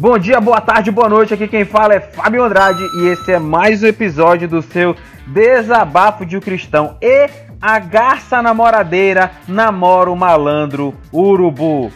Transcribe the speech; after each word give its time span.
Bom 0.00 0.16
dia, 0.16 0.40
boa 0.40 0.60
tarde, 0.60 0.92
boa 0.92 1.08
noite. 1.08 1.34
Aqui 1.34 1.48
quem 1.48 1.64
fala 1.64 1.92
é 1.92 1.98
Fábio 1.98 2.44
Andrade 2.44 2.84
e 3.00 3.08
esse 3.08 3.32
é 3.32 3.38
mais 3.40 3.82
um 3.82 3.86
episódio 3.88 4.46
do 4.46 4.62
seu 4.62 4.94
Desabafo 5.26 6.24
de 6.24 6.36
um 6.36 6.40
Cristão. 6.40 6.96
E 7.02 7.28
a 7.60 7.80
garça 7.80 8.40
namoradeira 8.40 9.32
namora 9.48 10.08
o 10.08 10.14
malandro 10.14 10.94
urubu. 11.12 11.90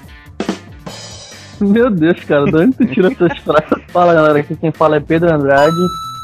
Meu 1.61 1.89
Deus, 1.91 2.25
cara, 2.25 2.45
de 2.47 2.57
onde 2.57 2.77
tu 2.77 2.87
tira 2.87 3.13
essas 3.13 3.39
frases? 3.47 3.85
Fala 3.93 4.15
galera, 4.15 4.41
aqui 4.41 4.57
quem 4.57 4.73
fala 4.73 4.97
é 4.97 5.01
Pedro 5.01 5.33
Andrade 5.33 5.77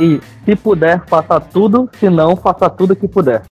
e 0.03 0.21
se 0.45 0.57
puder, 0.57 1.05
faça 1.07 1.39
tudo, 1.39 1.89
se 2.01 2.11
não, 2.11 2.35
faça 2.35 2.69
tudo 2.69 2.97
que 2.97 3.07
puder. 3.07 3.43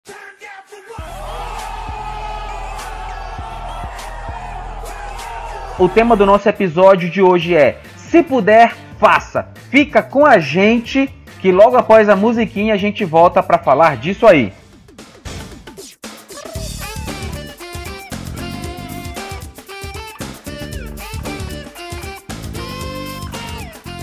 O 5.78 5.88
tema 5.88 6.16
do 6.16 6.26
nosso 6.26 6.48
episódio 6.48 7.08
de 7.08 7.22
hoje 7.22 7.54
é 7.54 7.82
Se 8.08 8.22
puder, 8.22 8.74
faça. 8.98 9.48
Fica 9.68 10.02
com 10.02 10.24
a 10.24 10.38
gente 10.38 11.12
que 11.40 11.50
logo 11.50 11.76
após 11.76 12.08
a 12.08 12.16
musiquinha 12.16 12.74
a 12.74 12.76
gente 12.76 13.04
volta 13.04 13.42
para 13.42 13.58
falar 13.58 13.96
disso 13.96 14.26
aí. 14.26 14.52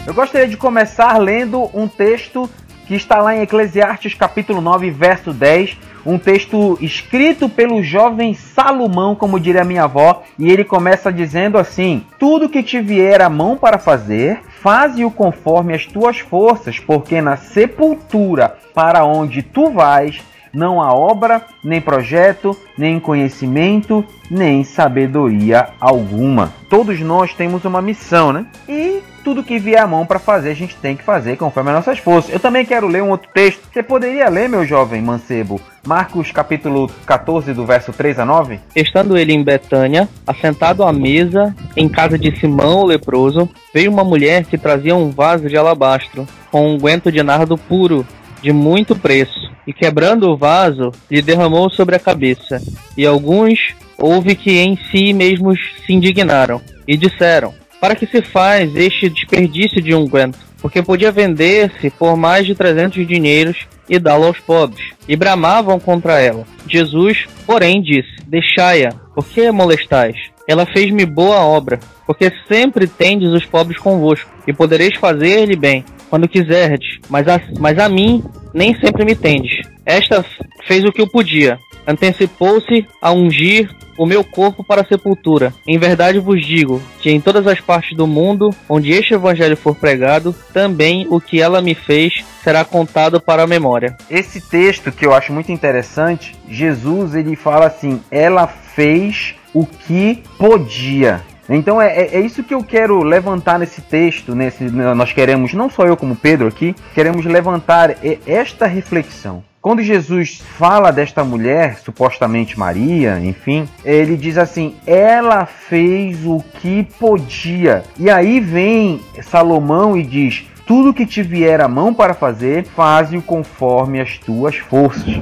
Eu 0.05 0.13
gostaria 0.13 0.47
de 0.49 0.58
começar 0.58 1.17
lendo 1.17 1.70
um 1.73 1.88
texto 1.88 2.49
que 2.85 2.95
está 2.95 3.22
lá 3.22 3.35
em 3.35 3.41
Eclesiastes 3.41 4.13
capítulo 4.13 4.59
9, 4.59 4.91
verso 4.91 5.31
10, 5.31 5.77
um 6.05 6.17
texto 6.17 6.77
escrito 6.81 7.48
pelo 7.48 7.81
jovem 7.81 8.33
Salomão, 8.33 9.16
como 9.16 9.39
diria 9.39 9.64
minha 9.64 9.83
avó, 9.83 10.23
e 10.38 10.52
ele 10.52 10.64
começa 10.64 11.11
dizendo 11.11 11.58
assim: 11.58 12.03
Tudo 12.19 12.50
que 12.50 12.64
te 12.64 12.80
vier 12.81 13.22
a 13.22 13.30
mão 13.30 13.58
para 13.58 13.77
fazer, 13.77 14.42
faze-o 14.61 15.11
conforme 15.11 15.73
as 15.73 15.86
tuas 15.86 16.19
forças, 16.19 16.80
porque 16.80 17.22
na 17.22 17.38
sepultura 17.38 18.58
para 18.73 19.05
onde 19.05 19.42
tu 19.42 19.72
vais, 19.72 20.22
não 20.53 20.81
há 20.81 20.93
obra, 20.93 21.41
nem 21.63 21.81
projeto, 21.81 22.55
nem 22.77 22.99
conhecimento, 22.99 24.05
nem 24.29 24.63
sabedoria 24.63 25.69
alguma. 25.79 26.53
Todos 26.69 26.99
nós 26.99 27.33
temos 27.33 27.65
uma 27.65 27.81
missão, 27.81 28.31
né? 28.31 28.45
E 28.69 29.01
tudo 29.23 29.43
que 29.43 29.57
vier 29.57 29.81
à 29.81 29.87
mão 29.87 30.05
para 30.05 30.19
fazer, 30.19 30.51
a 30.51 30.55
gente 30.55 30.75
tem 30.75 30.95
que 30.95 31.03
fazer 31.03 31.37
conforme 31.37 31.69
as 31.69 31.77
nossas 31.77 31.97
forças. 31.97 32.31
Eu 32.31 32.39
também 32.39 32.65
quero 32.65 32.87
ler 32.87 33.01
um 33.01 33.09
outro 33.09 33.29
texto. 33.33 33.61
Você 33.71 33.81
poderia 33.81 34.29
ler, 34.29 34.49
meu 34.49 34.65
jovem 34.65 35.01
mancebo? 35.01 35.59
Marcos 35.87 36.31
capítulo 36.31 36.89
14, 37.05 37.53
do 37.53 37.65
verso 37.65 37.91
3 37.91 38.19
a 38.19 38.25
9? 38.25 38.59
Estando 38.75 39.17
ele 39.17 39.33
em 39.33 39.43
Betânia, 39.43 40.07
assentado 40.27 40.83
à 40.83 40.93
mesa, 40.93 41.55
em 41.75 41.89
casa 41.89 42.17
de 42.17 42.37
Simão 42.37 42.81
o 42.81 42.85
leproso, 42.85 43.49
veio 43.73 43.91
uma 43.91 44.03
mulher 44.03 44.45
que 44.45 44.57
trazia 44.57 44.95
um 44.95 45.09
vaso 45.09 45.49
de 45.49 45.57
alabastro, 45.57 46.27
com 46.51 46.73
um 46.73 46.77
guento 46.77 47.11
de 47.11 47.23
nardo 47.23 47.57
puro, 47.57 48.05
de 48.41 48.51
muito 48.51 48.95
preço, 48.95 49.42
e 49.66 49.73
quebrando 49.73 50.30
o 50.30 50.38
vaso, 50.38 50.92
lhe 51.09 51.22
derramou 51.22 51.69
sobre 51.69 51.95
a 51.95 52.00
cabeça. 52.00 52.61
E 52.97 53.06
alguns 53.06 53.73
houve 53.97 54.36
que 54.36 54.59
em 54.59 54.78
si 54.92 55.14
mesmos 55.14 55.59
se 55.86 55.94
indignaram, 55.94 56.61
e 56.88 56.97
disseram: 56.97 57.53
Para 57.80 57.95
que 57.95 58.05
se 58.05 58.22
faz 58.22 58.75
este 58.75 59.09
desperdício 59.09 59.81
de 59.81 59.94
unguento? 59.94 60.39
Porque 60.61 60.81
podia 60.81 61.11
vender-se 61.11 61.89
por 61.89 62.16
mais 62.16 62.45
de 62.45 62.55
trezentos 62.55 63.05
dinheiros 63.05 63.67
e 63.89 64.00
dá-lo 64.00 64.25
aos 64.25 64.39
pobres. 64.39 64.92
E 65.08 65.16
bramavam 65.16 65.77
contra 65.80 66.22
ela. 66.22 66.45
Jesus, 66.67 67.25
porém, 67.45 67.81
disse: 67.81 68.16
Deixai-a, 68.25 68.94
por 69.14 69.25
que 69.25 69.52
molestais? 69.52 70.16
Ela 70.48 70.66
fez-me 70.66 71.05
boa 71.05 71.39
obra, 71.39 71.80
porque 72.05 72.32
sempre 72.48 72.87
tendes 72.87 73.30
os 73.30 73.45
pobres 73.45 73.80
convosco, 73.80 74.30
e 74.45 74.52
podereis 74.52 74.98
fazer-lhe 74.98 75.55
bem, 75.55 75.86
quando 76.10 76.27
quiserdes, 76.27 76.99
mas 77.10 77.27
a, 77.27 77.42
mas 77.60 77.80
a 77.80 77.87
mim 77.87 78.23
nem 78.54 78.77
sempre 78.80 79.05
me 79.05 79.16
tendes. 79.16 79.52
Esta 79.86 80.23
fez 80.66 80.83
o 80.86 80.92
que 80.92 81.02
eu 81.02 81.08
podia, 81.08 81.60
antecipou-se 81.86 82.86
a 83.02 83.11
ungir 83.11 83.70
o 83.98 84.05
meu 84.05 84.23
corpo 84.23 84.64
para 84.64 84.82
a 84.82 84.86
sepultura. 84.86 85.54
Em 85.67 85.77
verdade 85.77 86.20
vos 86.20 86.44
digo 86.45 86.82
que 86.99 87.11
em 87.11 87.21
todas 87.21 87.45
as 87.45 87.60
partes 87.60 87.95
do 87.95 88.08
mundo 88.08 88.49
onde 88.67 88.92
este 88.92 89.14
evangelho 89.14 89.55
for 89.55 89.76
pregado, 89.76 90.33
também 90.54 91.05
o 91.10 91.20
que 91.20 91.42
ela 91.42 91.61
me 91.61 91.76
fez 91.76 92.23
será 92.43 92.66
contado 92.66 93.20
para 93.22 93.43
a 93.43 93.48
memória. 93.48 93.95
Esse 94.10 94.42
texto 94.42 94.92
que 94.92 95.05
eu 95.05 95.14
acho 95.14 95.32
muito 95.32 95.52
interessante, 95.52 96.36
Jesus 96.49 97.14
ele 97.14 97.36
fala 97.36 97.67
assim: 97.67 98.02
ela 98.10 98.48
fez 98.48 99.36
o 99.54 99.66
que 99.66 100.23
podia. 100.38 101.22
Então 101.49 101.82
é, 101.82 101.88
é, 101.88 102.16
é, 102.16 102.20
isso 102.22 102.42
que 102.42 102.54
eu 102.54 102.64
quero 102.64 103.04
levantar 103.04 103.60
nesse 103.60 103.82
texto, 103.82 104.33
nesse 104.33 104.64
nós 104.64 105.11
queremos, 105.11 105.54
não 105.54 105.70
só 105.70 105.86
eu 105.86 105.98
como 105.98 106.16
Pedro 106.16 106.48
aqui, 106.48 106.73
queremos 106.95 107.26
levantar 107.26 107.98
esta 108.26 108.66
reflexão. 108.66 109.43
Quando 109.63 109.81
Jesus 109.81 110.41
fala 110.57 110.91
desta 110.91 111.23
mulher, 111.23 111.79
supostamente 111.79 112.59
Maria, 112.59 113.17
enfim, 113.23 113.65
ele 113.85 114.17
diz 114.17 114.37
assim: 114.37 114.75
ela 114.85 115.45
fez 115.45 116.25
o 116.25 116.43
que 116.59 116.83
podia. 116.99 117.81
E 117.97 118.09
aí 118.09 118.41
vem 118.41 118.99
Salomão 119.21 119.95
e 119.95 120.03
diz: 120.03 120.45
tudo 120.67 120.93
que 120.93 121.05
te 121.05 121.23
vier 121.23 121.61
a 121.61 121.69
mão 121.69 121.93
para 121.93 122.13
fazer, 122.13 122.65
faze-o 122.75 123.21
conforme 123.21 124.01
as 124.01 124.17
tuas 124.17 124.57
forças 124.57 125.21